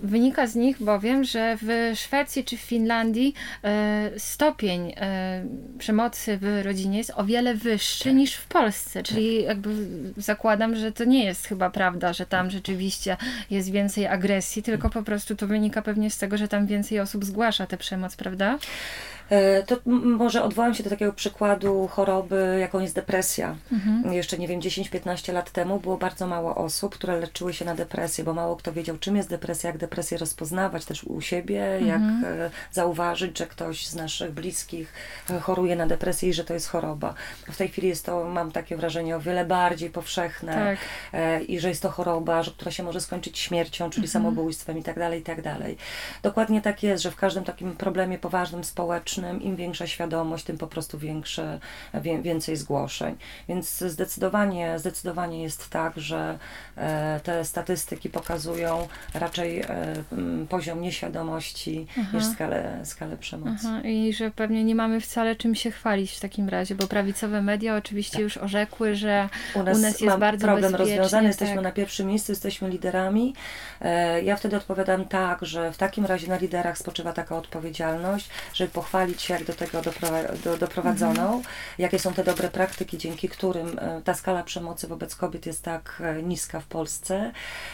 Wynika 0.03 0.47
z 0.47 0.55
nich 0.55 0.83
bowiem, 0.83 1.25
że 1.25 1.59
w 1.63 1.93
Szwecji 1.95 2.45
czy 2.45 2.57
w 2.57 2.61
Finlandii 2.61 3.35
e, 3.65 4.11
stopień 4.17 4.93
e, 4.97 5.45
przemocy 5.79 6.39
w 6.39 6.61
rodzinie 6.65 6.99
jest 6.99 7.13
o 7.17 7.25
wiele 7.25 7.55
wyższy 7.55 8.15
niż 8.15 8.35
w 8.35 8.47
Polsce. 8.47 9.03
Czyli 9.03 9.43
jakby 9.43 9.71
zakładam, 10.17 10.77
że 10.77 10.93
to 10.93 11.05
nie 11.05 11.25
jest 11.25 11.47
chyba 11.47 11.71
prawda, 11.71 12.13
że 12.13 12.27
tam 12.27 12.51
rzeczywiście 12.51 13.17
jest 13.51 13.71
więcej 13.71 14.07
agresji, 14.07 14.63
tylko 14.63 14.91
po 14.91 15.03
prostu 15.03 15.37
to 15.37 15.47
wynika 15.47 15.83
pewnie 15.83 16.11
z 16.11 16.19
tego, 16.19 16.37
że 16.37 16.49
tam 16.49 16.67
więcej 16.67 17.01
osób 17.01 17.25
zgłasza 17.25 17.67
tę 17.67 17.77
przemoc, 17.77 18.17
prawda? 18.17 18.59
E, 19.31 19.63
To 19.63 19.77
może 20.19 20.43
odwołam 20.43 20.75
się 20.75 20.83
do 20.83 20.91
takiego 20.91 21.13
przykładu 21.13 21.89
choroby, 21.89 22.57
jaką 22.61 22.81
jest 22.81 22.95
depresja. 22.95 23.57
Jeszcze, 24.13 24.39
nie 24.39 24.49
wiem, 24.49 24.61
10-15 24.61 25.33
lat 25.33 25.51
temu 25.51 25.81
było 25.81 25.97
bardzo 25.97 26.27
mało 26.27 26.55
osób, 26.55 26.95
które 26.95 27.21
leczyły 27.21 27.55
się 27.55 27.65
na 27.65 27.75
depresję, 27.75 28.25
bo 28.25 28.35
mało 28.35 28.57
kto 28.57 28.73
wiedział, 28.73 28.99
czym 28.99 29.17
jest 29.17 29.29
depresja, 29.29 29.71
jak 29.71 29.79
depresję 29.79 30.19
rozpoznawać 30.19 30.85
też 30.85 31.05
u 31.05 31.21
siebie, 31.21 31.81
jak 31.87 32.01
e, 32.25 32.51
zauważyć, 32.73 33.39
że 33.39 33.47
ktoś 33.47 33.87
z 33.87 33.95
naszych 33.95 34.33
bliskich 34.33 34.93
e, 35.31 35.41
choruje 35.41 35.77
na 35.77 35.87
depresję 35.87 36.29
i 36.29 36.33
że 36.33 36.45
to 36.45 36.55
jest 36.55 36.69
choroba. 36.69 37.15
W 37.51 37.57
tej 37.57 37.69
chwili 37.69 37.89
jest 37.89 38.07
to, 38.07 38.25
mam 38.25 38.53
takie 38.53 38.77
wrażenie, 38.77 39.17
o 39.17 39.21
wiele 39.21 39.45
bardziej 39.45 39.91
powszechne 39.91 40.77
Tak. 41.13 41.41
i 41.49 41.61
że 41.61 41.69
jest 41.69 41.83
to 41.83 41.91
choroba, 41.91 42.43
że, 42.43 42.51
która 42.51 42.71
się 42.71 42.83
może 42.83 43.01
skończyć 43.01 43.39
śmiercią, 43.39 43.91
czyli 43.91 44.09
samobójstwem 44.09 44.79
i 44.79 44.83
tak 44.83 44.99
dalej, 44.99 45.21
i 45.21 45.23
tak 45.23 45.43
dalej. 45.43 45.77
Dokładnie 46.23 46.63
tak 46.63 46.83
jest, 46.83 47.03
że 47.03 47.11
w 47.11 47.17
każdym 47.17 47.45
takim 47.45 47.77
problemie 47.77 48.19
poważnym, 48.19 48.65
społecznym, 48.65 49.14
im 49.23 49.57
większa 49.57 49.87
świadomość, 49.87 50.45
tym 50.45 50.59
po 50.59 50.67
prostu 50.67 50.99
większe, 50.99 51.59
więcej 52.23 52.57
zgłoszeń. 52.57 53.17
Więc 53.49 53.79
zdecydowanie, 53.79 54.79
zdecydowanie 54.79 55.43
jest 55.43 55.71
tak, 55.71 55.93
że 55.97 56.39
e, 56.77 57.21
te 57.23 57.45
statystyki 57.45 58.11
pokazują 58.11 58.89
raczej 59.15 59.61
e, 59.61 59.67
poziom 60.49 60.81
nieświadomości 60.81 61.87
niż 62.15 62.25
skalę, 62.25 62.81
skalę 62.85 63.17
przemocy. 63.17 63.67
Aha, 63.69 63.81
I 63.81 64.13
że 64.13 64.31
pewnie 64.31 64.65
nie 64.65 64.75
mamy 64.75 65.01
wcale 65.01 65.37
czym 65.37 65.55
się 65.55 65.71
chwalić 65.71 66.13
w 66.13 66.21
takim 66.21 66.49
razie, 66.49 66.75
bo 66.75 66.87
prawicowe 66.87 67.43
media 67.43 67.77
oczywiście 67.77 68.23
już 68.23 68.37
orzekły, 68.37 68.95
że 68.95 69.29
U 69.55 69.63
nas, 69.63 69.79
u 69.79 69.81
nas 69.81 70.01
jest 70.01 70.17
bardzo 70.17 70.47
problem 70.47 70.73
bezpiecznie, 70.73 70.97
rozwiązany, 70.97 71.29
jesteśmy 71.29 71.55
tak. 71.55 71.65
na 71.65 71.73
pierwszym 71.73 72.07
miejscu, 72.07 72.33
jesteśmy 72.33 72.69
liderami. 72.69 73.35
E, 73.81 74.23
Ja 74.23 74.37
wtedy 74.37 74.57
odpowiadam 74.57 75.05
tak, 75.05 75.45
że 75.45 75.73
w 75.73 75.77
takim 75.77 76.07
razie 76.07 76.29
na 76.29 76.37
liderach 76.37 76.79
spoczywa 76.79 77.13
taka 77.13 77.37
odpowiedzialność, 77.37 78.29
żeby 78.55 78.71
pochwalić 78.71 79.04
pochwalić 79.05 79.29
jak 79.29 79.45
do 79.45 79.53
tego 79.53 79.79
doprowa- 79.83 80.37
do, 80.45 80.57
doprowadzono, 80.57 81.43
jakie 81.79 81.99
są 81.99 82.15
te 82.15 82.25
dobre 82.25 82.49
praktyki, 82.49 82.99
dzięki 82.99 83.29
którym 83.29 83.79
e, 83.79 84.03
ta 84.05 84.15
skala 84.15 84.43
przemocy 84.43 84.89
wobec 84.89 85.17
kobiet 85.17 85.47
jest 85.47 85.63
tak 85.63 86.03
e, 86.05 86.23
niska 86.23 86.61
w 86.61 86.67
Polsce 86.67 87.33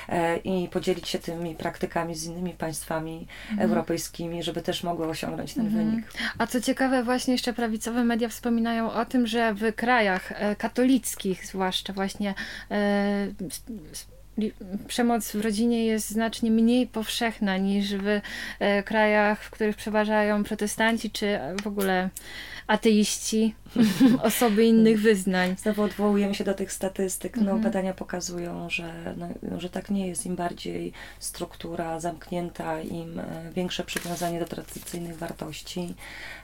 e, 0.09 0.37
i 0.37 0.69
podzielić 0.69 1.09
się 1.09 1.19
tymi 1.19 1.55
praktykami 1.55 2.15
z 2.15 2.25
innymi 2.25 2.53
państwami 2.53 3.27
europejskimi, 3.59 4.43
żeby 4.43 4.63
też 4.63 4.83
mogły 4.83 5.07
osiągnąć 5.09 5.55
ten 5.55 5.69
wynik. 5.69 6.13
A 6.39 6.47
co 6.47 6.61
ciekawe, 6.61 7.05
właśnie 7.05 7.35
jeszcze 7.35 7.53
prawicowe 7.53 8.05
media 8.05 8.29
wspominają 8.29 8.93
o 8.93 9.05
tym, 9.05 9.27
że 9.27 9.55
w 9.55 9.75
krajach 9.75 10.33
katolickich, 10.59 11.47
zwłaszcza 11.47 11.93
właśnie 11.93 12.35
przemoc 14.89 15.33
w 15.33 15.41
rodzinie 15.41 15.87
jest 15.87 16.11
znacznie 16.11 16.51
mniej 16.51 16.87
powszechna 16.87 17.57
niż 17.57 17.95
w 17.95 18.21
e, 18.59 18.83
krajach, 18.83 19.43
w 19.43 19.51
których 19.51 19.77
przeważają 19.77 20.45
protestanci 20.45 21.11
czy 21.11 21.39
w 21.63 21.67
ogóle 21.67 22.11
ateiści, 22.67 23.55
osoby 24.23 24.65
innych 24.65 25.01
wyznań. 25.01 25.57
Znowu 25.59 25.83
odwołujemy 25.83 26.35
się 26.35 26.45
do 26.45 26.55
tych 26.55 26.73
statystyk. 26.73 27.37
No, 27.37 27.43
Mhm. 27.43 27.61
badania 27.61 27.95
pokazują, 27.95 28.71
że, 28.71 29.15
no, 29.17 29.61
że 29.61 29.71
tak 29.71 29.91
nie 29.91 30.09
jest. 30.09 30.27
Im 30.27 30.37
bardziej 30.37 30.93
struktura 31.19 32.01
zamknięta, 32.01 32.81
im 32.81 33.19
e, 33.19 33.25
większe 33.55 33.85
przywiązanie 33.85 34.41
do 34.41 34.47
tradycyjnych 34.47 35.19
wartości, 35.19 35.95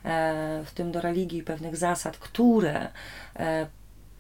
e, 0.04 0.62
w 0.64 0.70
tym 0.70 0.92
do 0.92 1.00
religii, 1.00 1.42
pewnych 1.42 1.76
zasad, 1.76 2.18
które 2.18 2.88
e, 3.36 3.66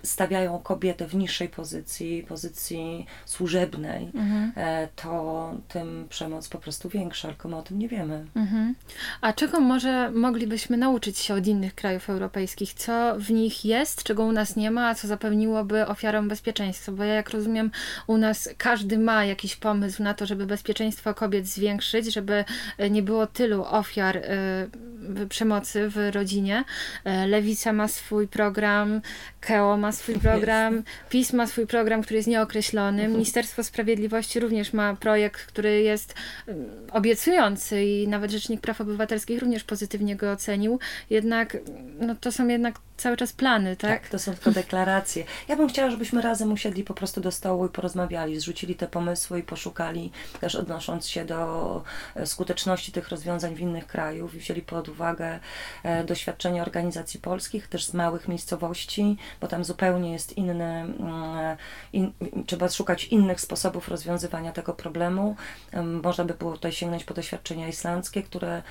stawiają 0.06 0.58
kobietę 0.58 1.06
w 1.08 1.14
niższej 1.14 1.48
pozycji, 1.48 2.24
pozycji 2.28 3.06
służebnej, 3.24 4.10
Mhm. 4.14 4.52
e, 4.56 4.88
to 4.96 5.54
tym 5.68 6.06
przemoc 6.08 6.48
po 6.48 6.58
prostu 6.58 6.88
większa, 6.88 7.28
tylko 7.28 7.48
my 7.48 7.56
o 7.56 7.62
tym 7.62 7.78
nie 7.78 7.88
wiemy. 7.88 8.26
Mhm. 8.36 8.74
A 9.20 9.32
czego 9.32 9.60
może 9.60 10.10
moglibyśmy 10.10 10.76
nauczyć 10.76 11.18
się 11.18 11.34
od 11.34 11.46
innych 11.46 11.74
krajów 11.74 12.10
europejskich? 12.10 12.74
Co 12.74 13.14
w 13.18 13.30
nich 13.30 13.64
jest, 13.64 14.02
czego 14.02 14.24
u 14.24 14.32
nas 14.32 14.56
nie 14.56 14.70
ma, 14.70 14.88
a 14.88 14.94
co 14.94 15.08
zapewniłoby 15.08 15.86
ofiarom 15.86 16.28
bezpieczeństwo? 16.28 16.92
Bo 16.92 17.04
ja 17.04 17.14
jak 17.14 17.30
rozumiem, 17.30 17.70
u 18.06 18.16
nas 18.18 18.48
każdy 18.58 18.98
ma 18.98 19.24
jakiś 19.24 19.56
pomysł 19.56 20.02
na 20.02 20.14
to, 20.14 20.26
żeby 20.26 20.46
bezpieczeństwo 20.46 21.14
kobiet 21.14 21.46
zwiększyć, 21.46 22.14
żeby 22.14 22.44
e, 22.78 22.90
nie 22.90 23.02
było 23.02 23.26
tylu 23.26 23.64
ofiar 23.64 24.20
w- 24.98 25.28
przemocy 25.28 25.88
w 25.90 26.10
rodzinie. 26.14 26.64
Lewica 27.26 27.72
ma 27.72 27.88
swój 27.88 28.28
program, 28.28 29.00
KEO 29.40 29.76
ma 29.76 29.92
swój 29.96 30.14
program, 30.14 30.82
PiS 31.10 31.32
ma 31.32 31.46
swój 31.46 31.66
program, 31.66 32.02
który 32.02 32.16
jest 32.16 32.28
nieokreślony. 32.28 33.08
Ministerstwo 33.08 33.64
Sprawiedliwości 33.64 34.40
również 34.40 34.72
ma 34.72 34.96
projekt, 34.96 35.46
który 35.46 35.82
jest 35.82 36.14
mm, 36.46 36.66
obiecujący 36.92 37.84
i 37.84 38.08
nawet 38.08 38.30
Rzecznik 38.30 38.60
Praw 38.60 38.80
Obywatelskich 38.80 39.40
również 39.40 39.64
pozytywnie 39.64 40.16
go 40.16 40.32
ocenił. 40.32 40.78
Jednak 41.10 41.56
no, 42.00 42.14
to 42.20 42.32
są 42.32 42.48
jednak 42.48 42.78
cały 42.96 43.16
czas 43.16 43.32
plany, 43.32 43.76
tak? 43.76 44.00
Tak, 44.00 44.08
to 44.08 44.18
są 44.18 44.34
tylko 44.34 44.50
deklaracje. 44.50 45.24
Ja 45.48 45.56
bym 45.56 45.68
chciała, 45.68 45.90
żebyśmy 45.90 46.22
razem 46.22 46.52
usiedli 46.52 46.84
po 46.84 46.94
prostu 46.94 47.20
do 47.20 47.30
stołu 47.30 47.66
i 47.66 47.68
porozmawiali, 47.68 48.40
zrzucili 48.40 48.74
te 48.74 48.86
pomysły 48.86 49.38
i 49.38 49.42
poszukali, 49.42 50.10
też 50.40 50.54
odnosząc 50.54 51.08
się 51.08 51.24
do 51.24 51.82
e, 52.14 52.26
skuteczności 52.26 52.92
tych 52.92 53.08
rozwiązań 53.08 53.54
w 53.54 53.60
innych 53.60 53.86
krajów 53.86 54.34
i 54.34 54.38
wzięli 54.38 54.62
pod 54.62 54.88
uwagę 54.88 55.38
e, 55.82 56.04
doświadczenia 56.04 56.62
organizacji 56.62 57.20
polskich, 57.20 57.68
też 57.68 57.86
z 57.86 57.94
małych 57.94 58.28
miejscowości, 58.28 59.16
bo 59.40 59.46
tam 59.46 59.64
zupełnie 59.64 59.85
jest 60.12 60.36
inny, 60.36 60.64
mm, 60.64 61.56
in, 61.92 62.12
trzeba 62.46 62.68
szukać 62.68 63.04
innych 63.04 63.40
sposobów 63.40 63.88
rozwiązywania 63.88 64.52
tego 64.52 64.72
problemu. 64.72 65.36
Em, 65.72 66.00
Można 66.02 66.24
by 66.24 66.34
było 66.34 66.52
tutaj 66.52 66.72
sięgnąć 66.72 67.04
po 67.04 67.14
doświadczenia 67.14 67.68
islandzkie, 67.68 68.22
które, 68.22 68.62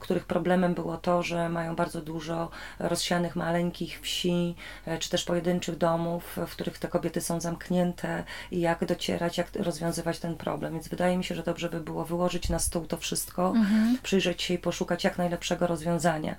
których 0.00 0.24
problemem 0.24 0.74
było 0.74 0.96
to, 0.96 1.22
że 1.22 1.48
mają 1.48 1.76
bardzo 1.76 2.00
dużo 2.02 2.50
rozsianych 2.78 3.36
maleńkich 3.36 4.00
wsi, 4.00 4.54
e, 4.86 4.98
czy 4.98 5.10
też 5.10 5.24
pojedynczych 5.24 5.78
domów, 5.78 6.36
w 6.46 6.50
których 6.50 6.78
te 6.78 6.88
kobiety 6.88 7.20
są 7.20 7.40
zamknięte 7.40 8.24
i 8.50 8.60
jak 8.60 8.84
docierać, 8.84 9.38
jak 9.38 9.48
rozwiązywać 9.56 10.18
ten 10.18 10.36
problem. 10.36 10.72
Więc 10.72 10.88
wydaje 10.88 11.18
mi 11.18 11.24
się, 11.24 11.34
że 11.34 11.42
dobrze 11.42 11.68
by 11.68 11.80
było 11.80 12.04
wyłożyć 12.04 12.48
na 12.48 12.58
stół 12.58 12.86
to 12.86 12.96
wszystko, 12.96 13.54
przyjrzeć 14.02 14.42
się 14.42 14.54
i 14.54 14.58
poszukać 14.58 15.04
jak 15.04 15.18
najlepszego 15.18 15.66
rozwiązania. 15.66 16.36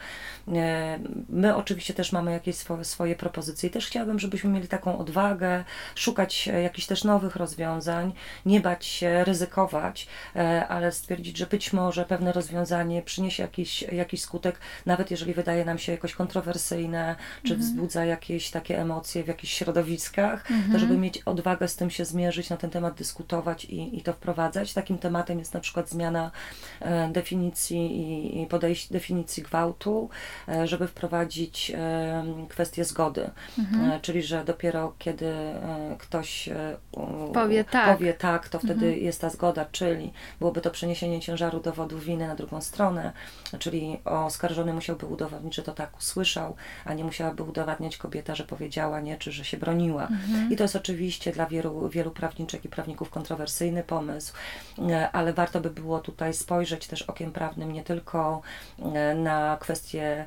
E, 0.48 1.00
My 1.29 1.55
oczywiście 1.55 1.93
też 1.93 2.12
mamy 2.12 2.31
jakieś 2.31 2.55
swoje, 2.55 2.86
swoje 2.86 3.15
propozycje 3.15 3.58
i 3.67 3.69
też 3.69 3.87
chciałabym, 3.87 4.19
żebyśmy 4.19 4.49
mieli 4.49 4.67
taką 4.67 4.97
odwagę, 4.97 5.63
szukać 5.95 6.48
e, 6.48 6.61
jakichś 6.61 6.87
też 6.87 7.03
nowych 7.03 7.35
rozwiązań, 7.35 8.13
nie 8.45 8.61
bać 8.61 8.85
się, 8.85 9.24
ryzykować, 9.24 10.07
e, 10.35 10.67
ale 10.67 10.91
stwierdzić, 10.91 11.37
że 11.37 11.45
być 11.45 11.74
może 11.74 12.05
pewne 12.05 12.31
rozwiązanie 12.31 13.01
przyniesie 13.01 13.43
jakiś, 13.43 13.81
jakiś 13.81 14.22
skutek, 14.22 14.59
nawet 14.85 15.11
jeżeli 15.11 15.33
wydaje 15.33 15.65
nam 15.65 15.77
się 15.77 15.91
jakoś 15.91 16.13
kontrowersyjne, 16.13 17.15
czy 17.43 17.55
wzbudza 17.55 18.05
jakieś 18.05 18.51
takie 18.51 18.79
emocje 18.79 19.24
w 19.24 19.27
jakichś 19.27 19.53
środowiskach, 19.53 20.48
to 20.72 20.79
żeby 20.79 20.98
mieć 20.98 21.22
odwagę 21.25 21.67
z 21.67 21.75
tym 21.75 21.89
się 21.89 22.05
zmierzyć, 22.05 22.50
na 22.50 22.57
ten 22.57 22.69
temat 22.69 22.95
dyskutować 22.95 23.65
i, 23.65 23.98
i 23.98 24.01
to 24.01 24.13
wprowadzać. 24.13 24.74
Takim 24.74 24.98
tematem 24.98 25.39
jest 25.39 25.53
na 25.53 25.59
przykład 25.59 25.89
zmiana 25.89 26.31
e, 26.79 27.09
definicji 27.09 28.41
i, 28.41 28.48
podejść 28.48 28.91
definicji 28.91 29.43
gwałtu, 29.43 30.09
żeby 30.65 30.87
wprowadzić 30.87 31.72
kwestię 32.50 32.85
zgody. 32.85 33.29
E, 33.57 34.00
czyli, 34.01 34.24
że 34.24 34.46
dopiero 34.46 34.94
kiedy 34.98 35.25
e, 35.27 35.96
ktoś 36.00 36.48
e, 36.48 36.77
Powie 37.33 37.64
tak. 37.64 37.98
powie 37.98 38.14
tak, 38.14 38.50
to 38.50 38.59
wtedy 38.59 38.98
jest 38.98 39.22
ta 39.22 39.29
zgoda, 39.29 39.66
czyli 39.72 40.14
byłoby 40.40 40.62
to 40.62 40.72
przeniesienie 40.72 41.20
ciężaru 41.20 41.59
dowodu 41.59 42.00
winy 42.00 42.27
na 42.27 42.35
drugą 42.35 42.62
stronę, 42.62 43.12
czyli 43.59 44.00
oskarżony 44.05 44.74
musiałby 44.74 45.05
udowodnić, 45.05 45.55
że 45.55 45.64
to 45.64 45.72
tak 45.72 45.98
usłyszał, 45.98 46.55
a 46.85 46.94
nie 46.94 47.03
musiałaby 47.03 47.44
udowadniać 47.44 47.98
kobieta, 47.98 48.35
że 48.35 48.44
powiedziała 48.44 49.01
nie, 49.01 49.18
czy 49.18 49.31
że 49.31 49.46
się 49.46 49.57
broniła. 49.57 50.07
I 50.50 50.55
to 50.55 50.64
jest 50.64 50.75
oczywiście 50.75 51.31
dla 51.31 51.46
wielu, 51.46 51.90
wielu 51.90 52.12
prawniczek 52.12 52.66
i 52.66 52.70
prawników 52.70 53.09
kontrowersyjny 53.09 53.83
pomysł, 53.83 54.33
ale 55.12 55.33
warto 55.33 55.62
by 55.62 55.70
było 55.70 56.00
tutaj 56.00 56.33
spojrzeć 56.33 56.88
też 56.88 57.01
okiem 57.01 57.31
prawnym 57.31 57.74
nie 57.74 57.83
tylko 57.83 58.42
na 59.16 59.57
kwestie, 59.59 60.25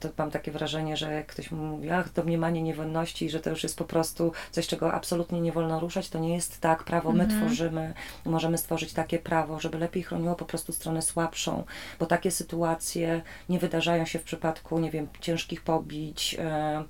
to 0.00 0.08
mam 0.18 0.30
takie 0.30 0.52
wrażenie, 0.52 0.96
że 0.96 1.12
jak 1.12 1.26
ktoś 1.26 1.50
mówi, 1.50 1.90
ach, 1.90 2.08
domniemanie 2.24 2.62
niewolności, 2.62 3.30
że 3.30 3.40
to 3.40 3.50
już 3.50 3.62
jest 3.62 3.78
po 3.78 3.84
prostu 3.84 4.32
coś, 4.50 4.66
czego 4.66 4.92
absolutnie 4.92 5.40
nie 5.40 5.52
wolno 5.52 5.80
ruszać, 5.80 6.08
to 6.08 6.18
nie 6.18 6.34
jest 6.34 6.60
tak. 6.60 6.84
Prawo 6.84 7.12
my 7.12 7.26
tworzymy, 7.26 7.94
możemy 8.24 8.58
stworzyć 8.58 8.92
takie 8.92 9.18
prawo, 9.18 9.60
żeby 9.60 9.78
lepiej 9.78 10.02
chroniło 10.02 10.34
po 10.34 10.44
prostu 10.44 10.72
stronę 10.72 11.02
słabszą, 11.02 11.64
bo 11.98 12.06
takie 12.06 12.30
sytuacje 12.30 13.22
nie 13.48 13.58
wydarzają 13.58 14.04
się 14.04 14.18
w 14.18 14.22
przypadku, 14.22 14.78
nie 14.78 14.90
wiem, 14.90 15.08
ciężkich 15.20 15.62
pobić, 15.62 16.36
e, 16.38 16.84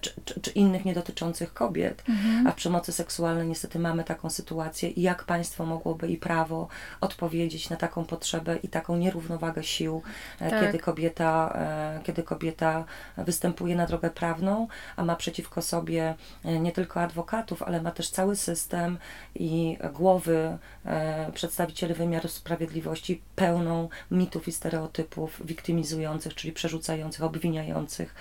czy, 0.00 0.10
czy, 0.24 0.40
czy 0.40 0.50
innych 0.50 0.84
nie 0.84 0.94
dotyczących 0.94 1.54
kobiet, 1.54 2.04
a 2.46 2.50
w 2.50 2.54
przemocy 2.54 2.92
seksualnej 2.92 3.48
niestety 3.48 3.78
mamy 3.78 4.04
taką 4.04 4.30
sytuację 4.30 4.88
i 4.88 5.02
jak 5.02 5.24
państwo 5.24 5.66
mogłoby 5.66 6.08
i 6.08 6.16
prawo 6.16 6.68
odpowiedzieć 7.00 7.70
na 7.70 7.76
taką 7.76 8.04
potrzebę 8.04 8.56
i 8.62 8.68
taką 8.68 8.96
nierównowagę 8.96 9.64
sił, 9.64 10.02
e, 10.40 10.50
Tak. 10.50 10.60
kiedy, 10.60 10.78
kobieta, 10.78 11.52
e, 11.54 12.00
kiedy 12.04 12.22
kobieta 12.22 12.84
występuje 13.16 13.76
na 13.76 13.86
drogę 13.86 14.10
prawną, 14.10 14.68
a 14.96 15.04
ma 15.04 15.16
przeciwko 15.16 15.62
sobie 15.62 16.14
e, 16.44 16.60
nie 16.60 16.72
tylko 16.72 17.00
adwokatów, 17.00 17.62
ale 17.62 17.82
ma 17.82 17.90
też 17.90 18.10
cały 18.10 18.36
system 18.36 18.98
i 19.34 19.78
głowy 19.92 20.58
e, 20.86 21.32
przedstawicieli 21.32 21.94
wymiaru 21.94 22.28
sprawiedliwości 22.28 23.22
pełną 23.36 23.88
mitów 24.10 24.48
i 24.48 24.52
stereotypów 24.52 25.42
wiktymizujących, 25.44 26.34
czyli 26.34 26.52
przerzucających, 26.52 27.24
obwiniających 27.24 28.14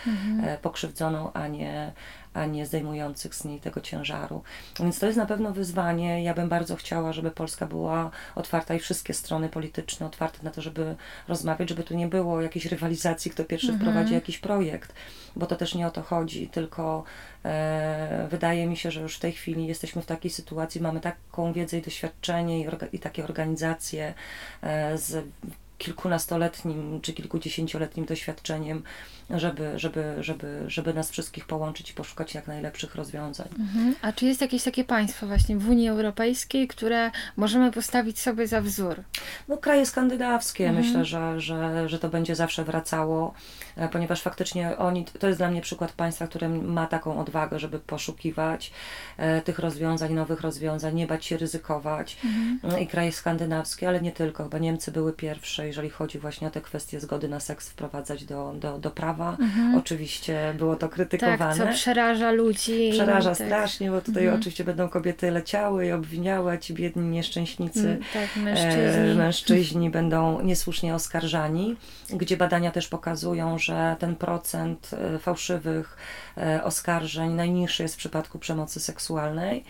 e, 0.44 0.58
pokrzywdzoną, 0.58 1.34
a 1.39 1.47
nie, 1.47 1.91
a 2.34 2.45
nie 2.45 2.65
zdejmujących 2.65 3.36
z 3.36 3.45
niej 3.45 3.60
tego 3.60 3.82
ciężaru. 3.82 4.43
Więc 4.80 4.99
to 4.99 5.06
jest 5.06 5.17
na 5.17 5.25
pewno 5.25 5.54
wyzwanie. 5.54 6.23
Ja 6.23 6.34
bym 6.34 6.49
bardzo 6.49 6.75
chciała, 6.75 7.13
żeby 7.13 7.32
Polska 7.32 7.65
była 7.65 8.12
otwarta 8.36 8.73
i 8.75 8.80
wszystkie 8.80 9.13
strony 9.13 9.49
polityczne 9.49 10.06
otwarte 10.06 10.43
na 10.43 10.52
to, 10.52 10.62
żeby 10.62 10.95
rozmawiać, 11.28 11.69
żeby 11.69 11.84
tu 11.84 11.95
nie 11.95 12.08
było 12.08 12.41
jakiejś 12.41 12.65
rywalizacji, 12.65 13.32
kto 13.32 13.43
pierwszy 13.43 13.73
wprowadzi 13.73 14.13
jakiś 14.13 14.38
projekt, 14.38 14.93
bo 15.36 15.45
to 15.45 15.56
też 15.56 15.75
nie 15.75 15.88
o 15.88 15.91
to 15.91 16.02
chodzi, 16.02 16.47
tylko 16.47 17.04
e, 17.45 18.28
wydaje 18.32 18.67
mi 18.67 18.78
się, 18.78 18.91
że 18.91 19.02
już 19.02 19.17
w 19.17 19.19
tej 19.19 19.32
chwili 19.32 19.67
jesteśmy 19.67 20.02
w 20.02 20.06
takiej 20.06 20.32
sytuacji, 20.32 20.82
mamy 20.82 20.99
taką 20.99 21.54
wiedzę 21.54 21.78
i 21.78 21.82
doświadczenie 21.82 22.62
i, 22.62 22.67
orga, 22.67 22.88
i 22.93 22.99
takie 22.99 23.23
organizacje 23.23 24.13
e, 24.62 24.97
z 24.97 25.25
kilkunastoletnim 25.80 27.02
czy 27.02 27.13
kilkudziesięcioletnim 27.13 28.06
doświadczeniem, 28.06 28.84
żeby, 29.30 29.80
żeby, 29.80 30.15
żeby, 30.20 30.63
żeby 30.68 30.94
nas 30.94 31.12
wszystkich 31.12 31.46
połączyć 31.46 31.92
i 31.92 31.94
poszukać 31.94 32.34
jak 32.34 32.48
najlepszych 32.48 32.96
rozwiązań. 32.96 33.48
Mhm. 33.60 33.96
A 34.02 34.13
czy 34.13 34.26
jest 34.26 34.42
jakieś 34.42 34.63
takie 34.63 34.84
państwo 34.84 35.28
właśnie 35.28 35.58
w 35.58 35.70
Unii 35.70 35.89
Europejskiej, 35.89 36.68
które 36.68 37.12
możemy 37.38 37.72
postawić 37.72 38.20
sobie 38.20 38.48
za 38.48 38.62
wzór? 38.62 39.04
No, 39.48 39.58
kraje 39.58 39.86
skandynawskie, 39.86 40.72
myślę, 40.72 41.06
że, 41.06 41.42
że, 41.42 41.89
że 41.89 42.00
to 42.00 42.10
będzie 42.10 42.36
zawsze 42.36 42.63
wracało, 42.63 43.34
e, 43.76 43.89
ponieważ 43.89 44.22
faktycznie 44.22 44.78
oni, 44.78 45.06
to 45.06 45.28
jest 45.28 45.39
dla 45.39 45.52
mnie 45.52 45.62
przykład 45.62 45.92
państwa, 45.92 46.28
które 46.28 46.50
ma 46.50 46.88
taką 46.88 47.20
odwagę, 47.20 47.60
żeby 47.60 47.80
poszukiwać 47.80 48.72
e, 49.18 49.42
tych 49.42 49.60
rozwiązań, 49.60 50.13
nowych 50.13 50.42
rozwiązań, 50.42 50.96
nie 50.96 51.08
bać 51.08 51.26
się 51.26 51.38
ryzykować. 51.38 52.18
No 52.63 52.78
I 52.78 52.88
kraje 52.88 53.12
skandynawskie, 53.12 53.88
ale 53.88 54.02
nie 54.02 54.12
tylko, 54.12 54.44
chyba 54.44 54.58
Niemcy 54.58 54.92
były 54.92 55.13
pierwsze 55.13 55.70
jeżeli 55.70 55.89
chodzi 55.89 56.20
właśnie 56.20 56.48
o 56.48 56.52
te 56.52 56.62
kwestie 56.62 57.00
zgody 57.00 57.28
na 57.28 57.39
seks 57.39 57.70
wprowadzać 57.70 58.26
do, 58.26 58.54
do, 58.56 58.78
do 58.78 58.92
prawa. 58.92 59.18
Mhm. 59.27 59.75
Oczywiście 59.75 60.53
było 60.58 60.75
to 60.75 60.89
krytykowane. 60.89 61.38
Tak, 61.58 61.67
co 61.67 61.73
przeraża 61.73 62.32
ludzi. 62.32 62.89
Przeraża 62.91 63.36
tak. 63.36 63.47
strasznie, 63.47 63.91
bo 63.91 64.01
tutaj 64.01 64.23
Mhm. 64.23 64.39
oczywiście 64.41 64.63
będą 64.63 64.89
kobiety 64.89 65.32
leciały 65.32 65.86
i 65.88 65.91
obwiniały, 65.91 66.51
a 66.51 66.58
ci 66.58 66.73
biedni 66.73 67.08
nieszczęśnicy 67.10 67.79
Mm, 67.89 67.99
Tak, 68.13 68.29
E, 68.38 68.39
mężczyźni. 68.39 69.15
mężczyźni 69.17 69.89
będą 69.89 70.41
niesłusznie 70.41 70.95
oskarżani, 70.95 71.75
gdzie 72.10 72.38
badania 72.38 72.71
też 72.71 72.88
pokazują, 72.88 73.58
że 73.60 73.95
ten 73.99 74.15
procent 74.15 74.91
e, 75.15 75.19
fałszywych 75.19 75.97
e, 76.38 76.63
oskarżeń 76.63 77.32
najniższy 77.34 77.84
jest 77.84 77.95
w 77.95 77.97
przypadku 77.97 78.39
przemocy 78.39 78.79
seksualnej, 78.79 79.63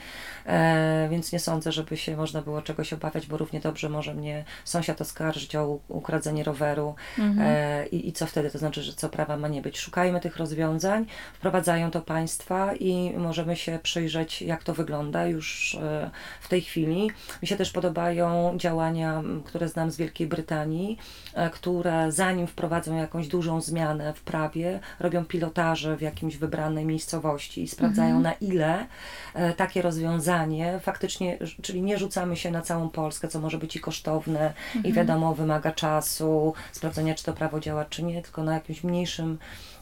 e, 0.45 1.07
więc 1.12 1.31
nie 1.31 1.39
sądzę, 1.39 1.71
żeby 1.71 1.97
się 1.97 2.17
można 2.17 2.41
było 2.41 2.62
czegoś 2.62 2.93
obawiać, 2.93 3.27
bo 3.27 3.38
równie 3.38 3.59
dobrze 3.59 3.89
może 3.89 4.13
mnie 4.13 4.45
sąsiad 4.65 5.01
oskarżyć 5.01 5.55
o 5.55 5.79
ukradzenie 5.88 6.43
roweru 6.43 6.95
Mhm. 7.19 7.47
e, 7.51 7.88
i, 7.88 8.07
i 8.09 8.13
co 8.13 8.25
wtedy, 8.25 8.49
to 8.51 8.57
znaczy, 8.57 8.81
że 8.81 8.93
co 8.93 9.09
prawa 9.09 9.38
ma 9.39 9.47
nie 9.47 9.62
być. 9.62 9.80
Szukajmy 9.80 10.19
tych 10.19 10.38
rozwiązań, 10.38 11.06
wprowadzają 11.34 11.91
to 11.91 12.02
państwa 12.02 12.75
i 12.75 13.13
możemy 13.17 13.56
się 13.56 13.80
przyjrzeć, 13.84 14.41
jak 14.41 14.63
to 14.63 14.73
wygląda 14.73 15.28
już 15.28 15.75
e, 15.75 16.12
w 16.41 16.47
tej 16.47 16.62
chwili. 16.62 17.12
Mi 17.41 17.47
się 17.47 17.56
też 17.56 17.71
podobają 17.71 18.58
działania, 18.58 19.23
które 19.45 19.67
znam 19.67 19.91
z 19.91 19.97
Wielkiej 19.97 20.28
Brytanii, 20.28 20.97
e, 21.34 21.49
które 21.49 22.12
zanim 22.12 22.47
wprowadzą 22.47 22.95
jakąś 22.95 23.28
dużą 23.28 23.62
zmianę 23.62 24.13
w 24.13 24.21
prawie, 24.21 24.80
robią 24.99 25.25
pilotaże 25.25 25.97
w 25.97 26.02
jakimś 26.02 26.38
wybranej 26.38 26.86
miejscowości 26.86 27.63
i 27.63 27.67
sprawdzają 27.67 28.19
na 28.19 28.34
ile 28.34 28.86
e, 29.34 29.54
takie 29.54 29.82
rozwiązanie 29.82 30.80
faktycznie, 30.80 31.38
czyli 31.62 31.82
nie 31.82 31.97
rzucamy 31.97 32.36
się 32.36 32.52
na 32.52 32.62
całą 32.62 32.89
Polskę, 32.89 33.28
co 33.28 33.39
może 33.39 33.58
być 33.58 33.75
i 33.75 33.80
kosztowne 33.80 34.54
i 34.84 34.93
wiadomo, 34.93 35.36
wymaga 35.36 35.71
czasu, 35.71 36.54
sprawdzenia, 36.71 37.15
czy 37.15 37.23
to 37.23 37.34
prawo 37.34 37.60
działa, 37.60 37.86
czy 37.86 38.04
nie, 38.04 38.21
tylko 38.21 38.43
na 38.43 38.54
jakimś 38.54 38.84
mniejszym 38.84 39.29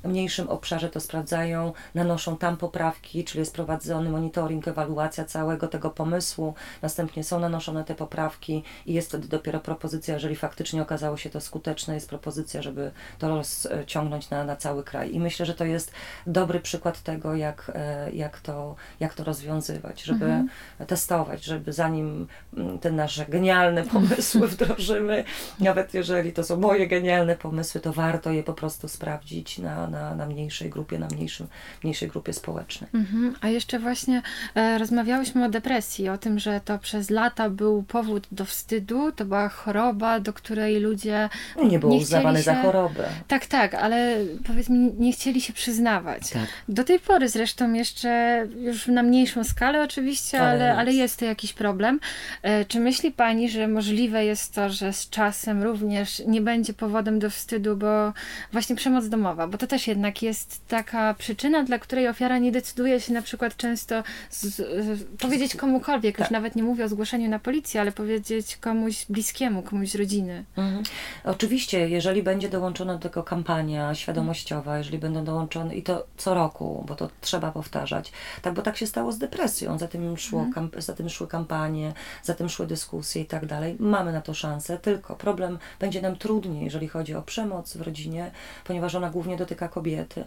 mniejszym 0.03 0.49
obszarze 0.49 0.89
to 0.89 0.99
sprawdzają, 0.99 1.73
nanoszą 1.95 2.37
tam 2.37 2.57
poprawki, 2.57 3.23
czyli 3.23 3.39
jest 3.39 3.53
prowadzony 3.53 4.09
monitoring, 4.09 4.67
ewaluacja 4.67 5.25
całego 5.25 5.67
tego 5.67 5.89
pomysłu, 5.89 6.53
następnie 6.81 7.23
są 7.23 7.39
nanoszone 7.39 7.83
te 7.83 7.95
poprawki 7.95 8.63
i 8.85 8.93
jest 8.93 9.07
wtedy 9.07 9.27
dopiero 9.27 9.59
propozycja, 9.59 10.13
jeżeli 10.13 10.35
faktycznie 10.35 10.81
okazało 10.81 11.17
się 11.17 11.29
to 11.29 11.41
skuteczne, 11.41 11.93
jest 11.93 12.09
propozycja, 12.09 12.61
żeby 12.61 12.91
to 13.19 13.29
rozciągnąć 13.29 14.29
na, 14.29 14.43
na 14.43 14.55
cały 14.55 14.83
kraj. 14.83 15.15
I 15.15 15.19
myślę, 15.19 15.45
że 15.45 15.53
to 15.53 15.65
jest 15.65 15.91
dobry 16.27 16.59
przykład 16.59 17.01
tego, 17.03 17.35
jak, 17.35 17.71
e, 17.75 18.11
jak, 18.11 18.39
to, 18.39 18.75
jak 18.99 19.13
to 19.13 19.23
rozwiązywać, 19.23 20.03
żeby 20.03 20.43
testować, 20.87 21.43
żeby 21.43 21.73
zanim 21.73 22.27
mm, 22.57 22.79
te 22.79 22.91
nasze 22.91 23.25
genialne 23.25 23.83
pomysły 23.93 24.47
wdrożymy, 24.47 25.23
nawet 25.59 25.93
jeżeli 25.93 26.33
to 26.33 26.43
są 26.43 26.57
moje 26.57 26.87
genialne 26.87 27.35
pomysły, 27.35 27.81
to 27.81 27.93
warto 27.93 28.31
je 28.31 28.43
po 28.43 28.53
prostu 28.53 28.87
sprawdzić 28.87 29.36
na, 29.59 29.87
na, 29.87 30.15
na 30.15 30.25
mniejszej 30.25 30.69
grupie, 30.69 30.99
na 30.99 31.07
mniejszym, 31.07 31.47
mniejszej 31.83 32.07
grupie 32.09 32.33
społecznej. 32.33 32.89
Mhm. 32.93 33.35
A 33.41 33.47
jeszcze 33.47 33.79
właśnie 33.79 34.21
e, 34.55 34.77
rozmawiałyśmy 34.77 35.45
o 35.45 35.49
depresji, 35.49 36.09
o 36.09 36.17
tym, 36.17 36.39
że 36.39 36.61
to 36.65 36.79
przez 36.79 37.09
lata 37.09 37.49
był 37.49 37.83
powód 37.83 38.27
do 38.31 38.45
wstydu, 38.45 39.11
to 39.11 39.25
była 39.25 39.49
choroba, 39.49 40.19
do 40.19 40.33
której 40.33 40.79
ludzie. 40.79 41.29
No 41.57 41.63
Nie 41.63 41.79
było 41.79 41.93
Nie 41.93 41.99
uznawane 41.99 42.39
chcieli 42.39 42.43
za 42.45 42.53
się- 42.55 42.61
chorobę. 42.61 43.09
Tak, 43.27 43.45
tak, 43.45 43.73
ale 43.73 44.17
powiedz 44.47 44.69
mi, 44.69 44.93
nie 44.97 45.11
chcieli 45.13 45.41
się 45.41 45.53
przyznawać. 45.53 46.29
Tak. 46.29 46.47
Do 46.69 46.83
tej 46.83 46.99
pory 46.99 47.29
zresztą 47.29 47.73
jeszcze, 47.73 48.43
już 48.59 48.87
na 48.87 49.03
mniejszą 49.03 49.43
skalę 49.43 49.83
oczywiście, 49.83 50.41
Ale 50.41 50.49
ale, 50.51 50.65
jest. 50.67 50.79
ale 50.79 50.93
jest 50.93 51.19
to 51.19 51.25
jakiś 51.25 51.53
problem. 51.53 51.99
E, 52.41 52.65
Czy 52.65 52.79
myśli 52.79 53.11
Pani, 53.11 53.49
że 53.49 53.67
możliwe 53.67 54.25
jest 54.25 54.53
to, 54.55 54.69
że 54.69 54.93
z 54.93 55.09
czasem 55.09 55.63
również 55.63 56.21
nie 56.27 56.41
będzie 56.41 56.73
powodem 56.73 57.19
do 57.19 57.29
wstydu, 57.29 57.77
bo 57.77 58.13
właśnie 58.51 58.75
przemoc 58.75 59.07
domowa, 59.07 59.16
bo 59.47 59.57
to 59.57 59.67
też 59.67 59.87
jednak 59.87 60.21
jest 60.21 60.67
taka 60.67 61.13
przyczyna, 61.13 61.63
dla 61.63 61.79
której 61.79 62.07
ofiara 62.07 62.37
nie 62.37 62.51
decyduje 62.51 62.99
się 63.01 63.13
na 63.13 63.21
przykład 63.21 63.57
często 63.57 64.03
z, 64.29 64.41
z, 64.43 65.03
powiedzieć 65.19 65.55
komukolwiek, 65.55 66.17
już 66.17 66.27
Tak. 66.27 66.31
nawet 66.31 66.55
nie 66.55 66.63
mówię 66.63 66.85
o 66.85 66.87
zgłoszeniu 66.87 67.29
na 67.29 67.39
policję, 67.39 67.81
ale 67.81 67.91
powiedzieć 67.91 68.57
komuś 68.57 69.05
bliskiemu, 69.09 69.61
komuś 69.61 69.89
z 69.89 69.95
rodziny. 69.95 70.45
Mhm. 70.57 70.83
Oczywiście, 71.23 71.89
jeżeli 71.89 72.23
będzie 72.23 72.49
dołączona 72.49 72.93
do 72.93 72.99
tego 72.99 73.23
kampania 73.23 73.95
świadomościowa, 73.95 74.77
jeżeli 74.77 74.97
będą 74.97 75.23
dołączone 75.23 75.75
i 75.75 75.83
to 75.83 76.05
co 76.17 76.33
roku, 76.33 76.83
bo 76.87 76.95
to 76.95 77.09
trzeba 77.21 77.51
powtarzać, 77.51 78.11
tak, 78.41 78.53
bo 78.53 78.61
tak 78.61 78.77
się 78.77 78.87
stało 78.87 79.11
z 79.11 79.17
depresją, 79.17 79.77
za 79.77 79.87
tym, 79.87 80.17
szło, 80.17 80.47
kamp- 80.55 80.81
za 80.81 80.93
tym 80.93 81.09
szły 81.09 81.27
kampanie, 81.27 81.93
za 82.23 82.33
tym 82.33 82.49
szły 82.49 82.67
dyskusje 82.67 83.21
i 83.21 83.25
tak 83.25 83.45
dalej. 83.45 83.75
Mamy 83.79 84.11
na 84.13 84.21
to 84.21 84.33
szansę, 84.33 84.77
tylko 84.77 85.15
problem 85.15 85.59
będzie 85.79 86.01
nam 86.01 86.15
trudniej, 86.15 86.63
jeżeli 86.63 86.87
chodzi 86.87 87.15
o 87.15 87.21
przemoc 87.21 87.77
w 87.77 87.81
rodzinie, 87.81 88.31
ponieważ 88.63 88.95
ona 88.95 89.06
głównie 89.09 89.37
dotyka 89.37 89.67
kobiety 89.67 90.23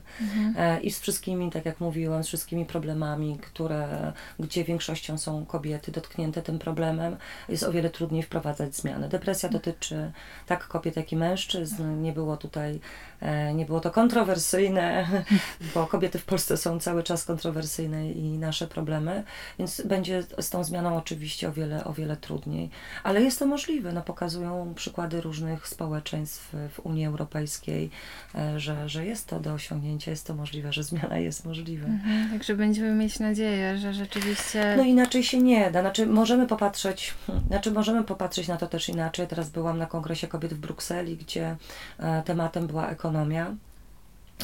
e, 0.56 0.80
i 0.80 0.90
z 0.90 1.00
wszystkimi, 1.00 1.50
tak 1.50 1.64
jak 1.66 1.80
mówiłam, 1.80 2.24
z 2.24 2.26
wszystkimi 2.26 2.66
problemami, 2.66 3.38
które, 3.42 4.12
gdzie 4.38 4.64
większością 4.64 5.18
są 5.18 5.46
kobiety 5.46 5.92
dotknięte 5.92 6.42
tym 6.42 6.58
problemem, 6.58 7.16
jest 7.48 7.62
o 7.62 7.72
wiele 7.72 7.90
trudniej 7.90 8.22
wprowadzać 8.22 8.76
zmiany. 8.76 9.08
Depresja 9.08 9.48
dotyczy 9.48 10.12
tak 10.46 10.68
kobiet, 10.68 10.96
jak 10.96 11.12
i 11.12 11.16
mężczyzn. 11.16 12.02
Nie 12.02 12.12
było 12.12 12.36
tutaj, 12.36 12.80
e, 13.20 13.54
nie 13.54 13.66
było 13.66 13.80
to 13.80 13.90
kontrowersyjne, 13.90 15.06
bo 15.74 15.86
kobiety 15.86 16.18
w 16.18 16.24
Polsce 16.24 16.56
są 16.56 16.80
cały 16.80 17.02
czas 17.02 17.24
kontrowersyjne 17.24 18.10
i 18.10 18.38
nasze 18.38 18.66
problemy, 18.66 19.24
więc 19.58 19.82
będzie 19.82 20.22
z 20.38 20.50
tą 20.50 20.64
zmianą 20.64 20.96
oczywiście 20.96 21.48
o 21.48 21.52
wiele, 21.52 21.84
o 21.84 21.92
wiele 21.92 22.16
trudniej. 22.16 22.70
Ale 23.02 23.22
jest 23.22 23.38
to 23.38 23.46
możliwe. 23.46 23.92
No, 23.92 24.02
pokazują 24.02 24.74
przykłady 24.74 25.20
różnych 25.20 25.68
społeczeństw 25.68 26.54
w 26.74 26.80
Unii 26.80 27.06
Europejskiej, 27.06 27.90
e, 28.34 28.60
że, 28.70 28.88
że 28.88 29.06
jest 29.06 29.26
to 29.26 29.40
do 29.40 29.52
osiągnięcia, 29.52 30.10
jest 30.10 30.26
to 30.26 30.34
możliwe, 30.34 30.72
że 30.72 30.82
zmiana 30.82 31.18
jest 31.18 31.44
możliwa. 31.44 31.86
Mhm. 31.86 32.30
Także 32.30 32.54
będziemy 32.54 32.94
mieć 32.94 33.18
nadzieję, 33.18 33.78
że 33.78 33.94
rzeczywiście. 33.94 34.74
No 34.76 34.82
inaczej 34.82 35.24
się 35.24 35.38
nie 35.38 35.70
da. 35.70 35.80
Znaczy 35.80 36.06
możemy 36.06 36.46
popatrzeć, 36.46 37.14
hmm, 37.26 37.46
znaczy 37.46 37.70
możemy 37.70 38.04
popatrzeć 38.04 38.48
na 38.48 38.56
to 38.56 38.66
też 38.66 38.88
inaczej. 38.88 39.26
Teraz 39.26 39.50
byłam 39.50 39.78
na 39.78 39.86
Kongresie 39.86 40.28
Kobiet 40.28 40.54
w 40.54 40.58
Brukseli, 40.58 41.16
gdzie 41.16 41.56
e, 41.98 42.22
tematem 42.22 42.66
była 42.66 42.88
ekonomia. 42.88 43.54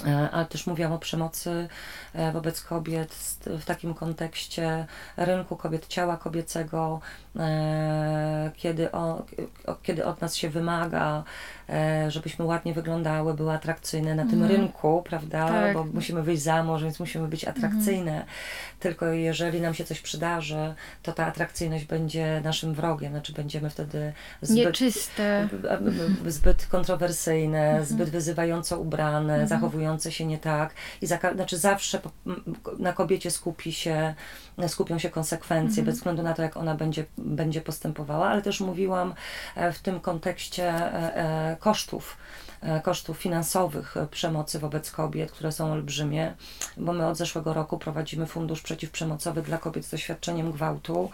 E, 0.06 0.30
Ale 0.30 0.46
też 0.46 0.66
mówiłam 0.66 0.92
o 0.92 0.98
przemocy 0.98 1.68
e, 2.14 2.32
wobec 2.32 2.62
kobiet 2.62 3.14
w 3.46 3.64
takim 3.64 3.94
kontekście 3.94 4.86
rynku 5.16 5.56
kobiet, 5.56 5.86
ciała 5.86 6.16
kobiecego, 6.16 7.00
e, 7.36 8.50
kiedy, 8.56 8.92
o, 8.92 9.24
kiedy 9.82 10.04
od 10.04 10.20
nas 10.20 10.36
się 10.36 10.50
wymaga, 10.50 11.24
żebyśmy 12.08 12.44
ładnie 12.44 12.74
wyglądały, 12.74 13.34
były 13.34 13.52
atrakcyjne 13.52 14.14
na 14.14 14.26
tym 14.26 14.44
rynku, 14.44 15.02
prawda? 15.08 15.48
Tak. 15.48 15.74
Bo 15.74 15.84
musimy 15.84 16.22
wyjść 16.22 16.42
za 16.42 16.62
mąż, 16.62 16.82
więc 16.82 17.00
musimy 17.00 17.28
być 17.28 17.44
atrakcyjne. 17.44 18.24
Tylko 18.80 19.06
jeżeli 19.06 19.60
nam 19.60 19.74
się 19.74 19.84
coś 19.84 20.00
przydarzy, 20.00 20.74
to 21.02 21.12
ta 21.12 21.26
atrakcyjność 21.26 21.84
będzie 21.84 22.40
naszym 22.44 22.74
wrogiem, 22.74 23.12
znaczy 23.12 23.32
będziemy 23.32 23.70
wtedy 23.70 24.12
zbyt 24.42 24.56
Nieczyste. 24.56 25.48
zbyt 26.26 26.66
kontrowersyjne, 26.66 27.84
zbyt 27.84 28.10
wyzywająco 28.10 28.78
ubrane, 28.78 29.46
zachowujące 29.46 29.85
się 30.08 30.26
nie 30.26 30.38
tak. 30.38 30.74
I 31.02 31.06
za, 31.06 31.18
znaczy 31.34 31.58
zawsze 31.58 32.00
na 32.78 32.92
kobiecie 32.92 33.30
skupi 33.30 33.72
się, 33.72 34.14
skupią 34.68 34.98
się 34.98 35.10
konsekwencje, 35.10 35.82
bez 35.82 35.94
względu 35.94 36.22
na 36.22 36.34
to, 36.34 36.42
jak 36.42 36.56
ona 36.56 36.74
będzie, 36.74 37.04
będzie 37.18 37.60
postępowała, 37.60 38.28
ale 38.28 38.42
też 38.42 38.60
mówiłam 38.60 39.14
e, 39.54 39.72
w 39.72 39.78
tym 39.78 40.00
kontekście 40.00 40.68
e, 40.68 41.16
e, 41.16 41.56
kosztów 41.60 42.16
kosztów 42.82 43.18
finansowych 43.18 43.94
przemocy 44.10 44.58
wobec 44.58 44.90
kobiet, 44.90 45.32
które 45.32 45.52
są 45.52 45.72
olbrzymie, 45.72 46.34
bo 46.76 46.92
my 46.92 47.06
od 47.06 47.16
zeszłego 47.16 47.54
roku 47.54 47.78
prowadzimy 47.78 48.26
fundusz 48.26 48.62
przeciwprzemocowy 48.62 49.42
dla 49.42 49.58
kobiet 49.58 49.84
z 49.84 49.90
doświadczeniem 49.90 50.52
gwałtu 50.52 51.10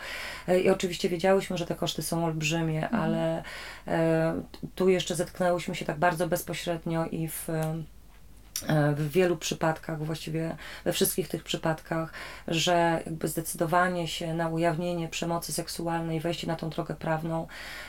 i 0.65 0.71
oczywiście 0.71 1.09
wiedziałyśmy, 1.09 1.59
że 1.59 1.67
te 1.67 1.75
koszty 1.75 2.03
są 2.03 2.25
olbrzymie, 2.25 2.91
ale 2.91 3.43
e, 3.87 4.43
tu 4.75 4.89
jeszcze 4.89 5.15
zetknęłyśmy 5.15 5.75
się 5.75 5.85
tak 5.85 5.99
bardzo 5.99 6.29
bezpośrednio 6.29 7.07
i 7.07 7.29
w 7.29 7.49
w 8.97 9.11
wielu 9.11 9.37
przypadkach, 9.37 10.05
właściwie 10.05 10.57
we 10.85 10.93
wszystkich 10.93 11.29
tych 11.29 11.45
przypadkach, 11.45 12.13
że 12.49 13.03
jakby 13.07 13.29
zdecydowanie 13.29 14.09
się 14.09 14.35
na 14.35 14.49
ujawnienie 14.49 15.09
przemocy 15.09 15.53
seksualnej, 15.53 16.21
wejście 16.21 16.47
na 16.47 16.57
tą 16.57 16.71
drogę 16.71 16.95
prawną, 16.95 17.47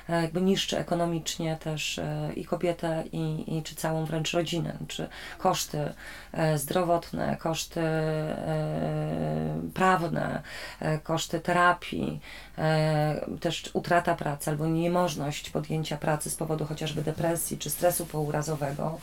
e, 0.10 0.22
jakby 0.22 0.42
niszczy 0.42 0.78
ekonomicznie 0.78 1.58
też 1.58 2.00
e, 2.00 2.34
i 2.36 2.46
kobietę, 2.46 3.04
i, 3.12 3.58
i 3.58 3.64
czy 3.64 3.76
całą 3.76 4.06
wręcz 4.06 4.34
rodzinę, 4.34 4.78
czy 4.88 5.10
koszty 5.38 5.94
e, 6.32 6.58
zdrowotne, 6.58 7.38
koszty 7.40 7.82
e, 7.82 9.62
prawne, 9.74 10.42
e, 10.80 11.00
koszty 11.00 11.40
terapii, 11.40 12.20
e, 12.58 13.26
też 13.40 13.70
utrata 13.74 14.16
pracy 14.16 14.50
albo 14.50 14.68
niemożność 14.68 15.50
podjęcia 15.50 15.98
pracy 15.98 16.30
z 16.30 16.36
powodu 16.36 16.66
chociażby 16.66 17.02
depresji 17.02 17.58
czy 17.58 17.70
stresu 17.70 18.06
pourazowego, 18.06 19.00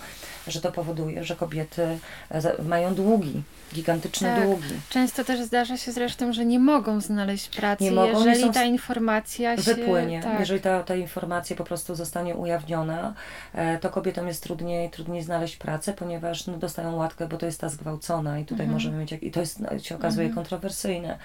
że 0.47 0.61
to 0.61 0.73
powoduje, 0.73 1.25
że 1.25 1.37
kobiety 1.37 1.60
kobiety 1.65 1.99
e, 2.31 2.63
mają 2.63 2.95
długi, 2.95 3.43
gigantyczne 3.75 4.35
Tak. 4.37 4.45
długi. 4.45 4.69
Często 4.89 5.25
też 5.25 5.41
zdarza 5.41 5.77
się 5.77 5.93
zresztą, 5.93 6.33
że 6.33 6.45
nie 6.45 6.59
mogą 6.59 7.01
znaleźć 7.01 7.49
pracy, 7.57 7.85
Nie 7.85 7.93
mogą, 7.93 8.13
nie 8.25 8.27
jeżeli 8.31 8.41
są 8.47 8.53
ta 8.53 8.65
informacja 8.65 9.57
się... 9.57 9.75
wypłynie. 9.75 10.23
Tak. 10.23 10.41
Jeżeli 10.41 10.61
ta, 10.61 10.83
ta 10.83 10.95
informacja 10.97 11.57
po 11.57 11.65
prostu 11.65 11.95
zostanie 11.95 12.35
ujawniona, 12.37 13.15
e, 13.55 13.79
to 13.79 13.91
kobietom 13.91 14.27
jest 14.29 14.43
trudniej, 14.43 14.91
trudniej 14.91 15.23
znaleźć 15.23 15.57
pracę, 15.57 15.93
ponieważ 15.93 16.47
no, 16.47 16.57
dostają 16.57 16.97
łatkę, 16.97 17.29
bo 17.29 17.37
to 17.37 17.47
jest 17.47 17.61
ta 17.61 17.69
zgwałcona 17.69 18.39
i 18.39 18.45
tutaj 18.45 18.67
Mhm. 18.67 18.73
możemy 18.73 18.97
mieć, 18.99 19.13
jak, 19.13 19.23
i 19.23 19.31
to 19.31 19.41
jest, 19.41 19.61
no, 19.61 19.79
się 19.79 19.95
okazuje 19.97 20.31
kontrowersyjne. 20.31 21.19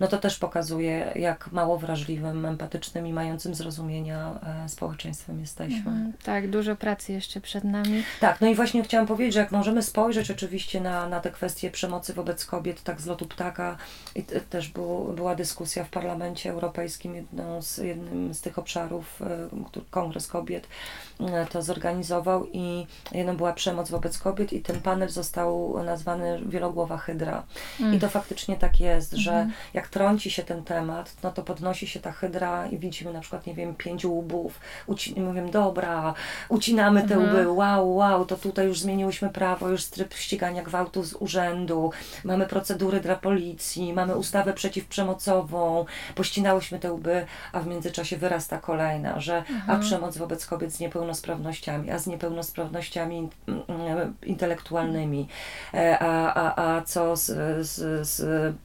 No 0.00 0.06
to 0.08 0.18
też 0.18 0.38
pokazuje, 0.38 1.12
jak 1.14 1.52
mało 1.52 1.78
wrażliwym, 1.78 2.46
empatycznym 2.46 3.06
i 3.06 3.12
mającym 3.12 3.54
zrozumienia 3.54 4.30
e, 4.64 4.68
społeczeństwem 4.68 5.40
jesteśmy. 5.40 5.76
Mhm, 5.76 6.12
tak, 6.24 6.50
dużo 6.50 6.76
pracy 6.76 7.12
jeszcze 7.12 7.40
przed 7.40 7.64
nami. 7.64 8.02
Tak, 8.20 8.40
no 8.40 8.46
i 8.46 8.54
właśnie 8.54 8.82
chciałam 8.82 9.06
powiedzieć, 9.06 9.34
że 9.34 9.40
jak 9.40 9.52
możemy 9.52 9.75
spojrzeć 9.82 10.30
oczywiście 10.30 10.80
na, 10.80 11.08
na 11.08 11.20
te 11.20 11.30
kwestie 11.30 11.70
przemocy 11.70 12.14
wobec 12.14 12.44
kobiet, 12.46 12.82
tak 12.82 13.00
z 13.00 13.06
lotu 13.06 13.26
ptaka, 13.26 13.76
i 14.14 14.22
te, 14.22 14.40
też 14.40 14.68
był, 14.68 15.12
była 15.16 15.34
dyskusja 15.34 15.84
w 15.84 15.88
Parlamencie 15.88 16.50
Europejskim, 16.50 17.14
jedną 17.14 17.62
z, 17.62 17.78
jednym 17.78 18.34
z 18.34 18.40
tych 18.40 18.58
obszarów, 18.58 19.22
e, 19.22 19.48
który 19.66 19.86
Kongres 19.90 20.26
Kobiet 20.28 20.68
e, 21.20 21.46
to 21.46 21.62
zorganizował 21.62 22.46
i 22.52 22.86
jedną 23.12 23.36
była 23.36 23.52
przemoc 23.52 23.90
wobec 23.90 24.18
kobiet 24.18 24.52
i 24.52 24.60
ten 24.60 24.80
panel 24.80 25.08
został 25.08 25.82
nazwany 25.84 26.40
Wielogłowa 26.46 26.96
Hydra. 26.98 27.42
I 27.92 27.98
to 27.98 28.08
faktycznie 28.08 28.56
tak 28.56 28.80
jest, 28.80 29.12
że 29.12 29.48
jak 29.74 29.88
trąci 29.88 30.30
się 30.30 30.42
ten 30.42 30.64
temat, 30.64 31.16
no 31.22 31.30
to 31.32 31.42
podnosi 31.42 31.86
się 31.86 32.00
ta 32.00 32.12
hydra 32.12 32.66
i 32.66 32.78
widzimy 32.78 33.12
na 33.12 33.20
przykład, 33.20 33.46
nie 33.46 33.54
wiem, 33.54 33.74
pięć 33.74 34.04
łbów, 34.04 34.60
uci- 34.88 35.20
mówię, 35.20 35.42
dobra, 35.52 36.14
ucinamy 36.48 37.02
te 37.08 37.14
Mhm. 37.14 37.30
łby, 37.30 37.48
wow, 37.48 37.94
wow, 37.94 38.26
to 38.26 38.36
tutaj 38.36 38.66
już 38.66 38.80
zmieniłyśmy 38.80 39.30
prawo, 39.30 39.55
już 39.62 39.84
tryb 39.84 40.14
ścigania 40.14 40.62
gwałtu 40.62 41.04
z 41.04 41.14
urzędu, 41.14 41.92
mamy 42.24 42.46
procedury 42.46 43.00
dla 43.00 43.16
policji, 43.16 43.92
mamy 43.92 44.16
ustawę 44.16 44.52
przeciwprzemocową, 44.52 45.86
pościnałyśmy 46.14 46.78
te 46.78 46.92
łby, 46.92 47.26
a 47.52 47.60
w 47.60 47.66
międzyczasie 47.66 48.16
wyrasta 48.16 48.58
kolejna, 48.58 49.20
że 49.20 49.44
a 49.68 49.76
przemoc 49.76 50.18
wobec 50.18 50.46
kobiet 50.46 50.72
z 50.72 50.80
niepełnosprawnościami, 50.80 51.90
a 51.90 51.98
z 51.98 52.06
niepełnosprawnościami 52.06 53.28
mm, 53.48 53.62
mm, 53.68 54.14
intelektualnymi, 54.22 55.28
e, 55.74 55.98
a, 55.98 56.34
a, 56.34 56.76
a 56.76 56.82
co 56.82 57.16
z, 57.16 57.26
z, 57.66 58.08
z 58.08 58.56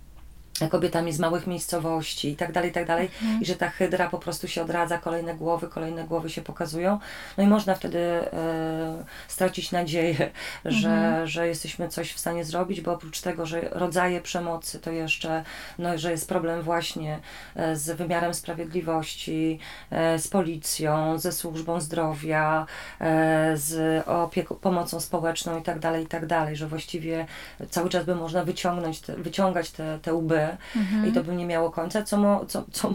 kobietami 0.69 1.13
z 1.13 1.19
małych 1.19 1.47
miejscowości 1.47 2.29
i 2.29 2.35
tak 2.35 2.51
dalej, 2.51 2.69
i 2.69 2.73
tak 2.73 2.85
dalej. 2.85 3.09
I 3.41 3.45
że 3.45 3.55
ta 3.55 3.69
hydra 3.69 4.09
po 4.09 4.19
prostu 4.19 4.47
się 4.47 4.61
odradza, 4.61 4.97
kolejne 4.97 5.35
głowy, 5.35 5.67
kolejne 5.67 6.03
głowy 6.03 6.29
się 6.29 6.41
pokazują. 6.41 6.99
No 7.37 7.43
i 7.43 7.47
można 7.47 7.75
wtedy 7.75 7.99
e, 7.99 9.03
stracić 9.27 9.71
nadzieję, 9.71 10.31
że, 10.65 11.21
że 11.27 11.47
jesteśmy 11.47 11.89
coś 11.89 12.13
w 12.13 12.19
stanie 12.19 12.45
zrobić, 12.45 12.81
bo 12.81 12.93
oprócz 12.93 13.21
tego, 13.21 13.45
że 13.45 13.61
rodzaje 13.71 14.21
przemocy, 14.21 14.79
to 14.79 14.91
jeszcze, 14.91 15.43
no, 15.79 15.97
że 15.97 16.11
jest 16.11 16.29
problem 16.29 16.61
właśnie 16.61 17.19
e, 17.55 17.75
z 17.75 17.97
wymiarem 17.97 18.33
sprawiedliwości, 18.33 19.59
e, 19.91 20.19
z 20.19 20.27
policją, 20.27 21.17
ze 21.17 21.31
służbą 21.31 21.81
zdrowia, 21.81 22.65
z 23.53 24.03
opieką, 24.07 24.55
pomocą 24.55 24.99
społeczną 24.99 25.59
i 25.59 25.63
tak 25.63 25.79
dalej, 25.79 26.03
i 26.03 26.07
tak 26.07 26.25
dalej, 26.25 26.55
że 26.55 26.67
właściwie 26.67 27.25
cały 27.69 27.89
czas 27.89 28.05
by 28.05 28.15
można 28.15 28.43
wyciągnąć 28.43 29.01
te, 29.01 29.15
wyciągać 29.15 29.71
te, 29.71 29.99
te 30.01 30.13
łby 30.13 30.50
i 31.07 31.11
to 31.11 31.23
by 31.23 31.35
nie 31.35 31.45
miało 31.45 31.71
końca, 31.71 32.03
co, 32.03 32.17
mo, 32.17 32.45
co, 32.45 32.63
co, 32.71 32.93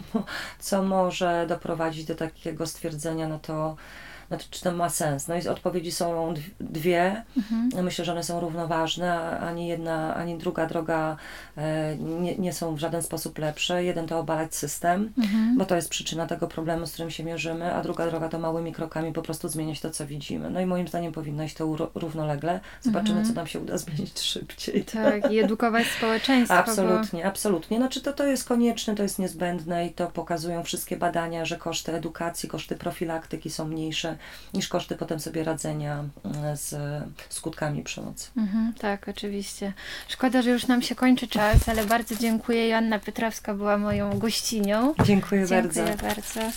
co 0.58 0.82
może 0.82 1.46
doprowadzić 1.48 2.04
do 2.04 2.14
takiego 2.14 2.66
stwierdzenia, 2.66 3.28
no 3.28 3.38
to 3.38 3.76
to 4.30 4.44
czy 4.50 4.62
to 4.62 4.72
ma 4.72 4.88
sens? 4.88 5.28
No 5.28 5.36
i 5.36 5.48
odpowiedzi 5.48 5.92
są 5.92 6.34
dw- 6.34 6.50
dwie. 6.60 7.22
Myślę, 7.82 8.04
że 8.04 8.12
one 8.12 8.22
są 8.22 8.40
równoważne. 8.40 9.40
Ani 9.40 9.68
jedna, 9.68 10.14
ani 10.14 10.38
druga 10.38 10.66
droga 10.66 11.16
e, 11.56 11.96
nie, 11.96 12.36
nie 12.38 12.52
są 12.52 12.74
w 12.74 12.78
żaden 12.78 13.02
sposób 13.02 13.38
lepsze. 13.38 13.84
Jeden 13.84 14.06
to 14.06 14.18
obalać 14.18 14.54
system, 14.54 15.12
bo 15.56 15.64
to 15.64 15.76
jest 15.76 15.88
przyczyna 15.88 16.26
tego 16.26 16.46
problemu, 16.46 16.86
z 16.86 16.92
którym 16.92 17.10
się 17.10 17.24
mierzymy, 17.24 17.74
a 17.74 17.82
druga 17.82 18.06
droga 18.06 18.28
to 18.28 18.38
małymi 18.38 18.72
krokami 18.72 19.12
po 19.12 19.22
prostu 19.22 19.48
zmieniać 19.48 19.80
to, 19.80 19.90
co 19.90 20.06
widzimy. 20.06 20.50
No 20.50 20.60
i 20.60 20.66
moim 20.66 20.88
zdaniem 20.88 21.12
powinno 21.12 21.42
iść 21.42 21.54
to 21.54 21.90
równolegle. 21.94 22.60
Zobaczymy, 22.82 23.26
co 23.26 23.32
nam 23.32 23.46
się 23.46 23.60
uda 23.60 23.78
zmienić 23.86 24.20
szybciej. 24.20 24.84
Tak, 24.84 25.32
i 25.32 25.38
edukować 25.38 25.86
społeczeństwo. 25.98 26.54
Bo... 26.54 26.60
Absolutnie, 26.60 27.26
absolutnie. 27.26 27.76
Znaczy 27.76 28.00
to, 28.00 28.12
to 28.12 28.26
jest 28.26 28.48
konieczne, 28.48 28.94
to 28.94 29.02
jest 29.02 29.18
niezbędne 29.18 29.86
i 29.86 29.90
to 29.90 30.06
pokazują 30.06 30.62
wszystkie 30.62 30.96
badania, 30.96 31.44
że 31.44 31.56
koszty 31.56 31.94
edukacji, 31.94 32.48
koszty 32.48 32.76
profilaktyki 32.76 33.50
są 33.50 33.64
mniejsze 33.64 34.15
niż 34.54 34.68
koszty 34.68 34.96
potem 34.96 35.20
sobie 35.20 35.44
radzenia 35.44 36.04
mm, 36.24 36.56
z 36.56 36.74
skutkami 37.28 37.82
przemocy. 37.82 38.30
Mhm, 38.36 38.74
tak, 38.74 39.08
oczywiście. 39.08 39.72
Szkoda, 40.08 40.42
że 40.42 40.50
już 40.50 40.66
nam 40.66 40.82
się 40.82 40.94
kończy 40.94 41.28
czas, 41.28 41.68
ale 41.68 41.86
bardzo 41.86 42.16
dziękuję. 42.16 42.68
Joanna 42.68 42.98
Piotrowska 42.98 43.54
była 43.54 43.78
moją 43.78 44.18
gościnią. 44.18 44.94
Dziękuję, 45.04 45.46
Dziękuję 45.46 45.62
bardzo. 45.62 46.06
bardzo. 46.06 46.52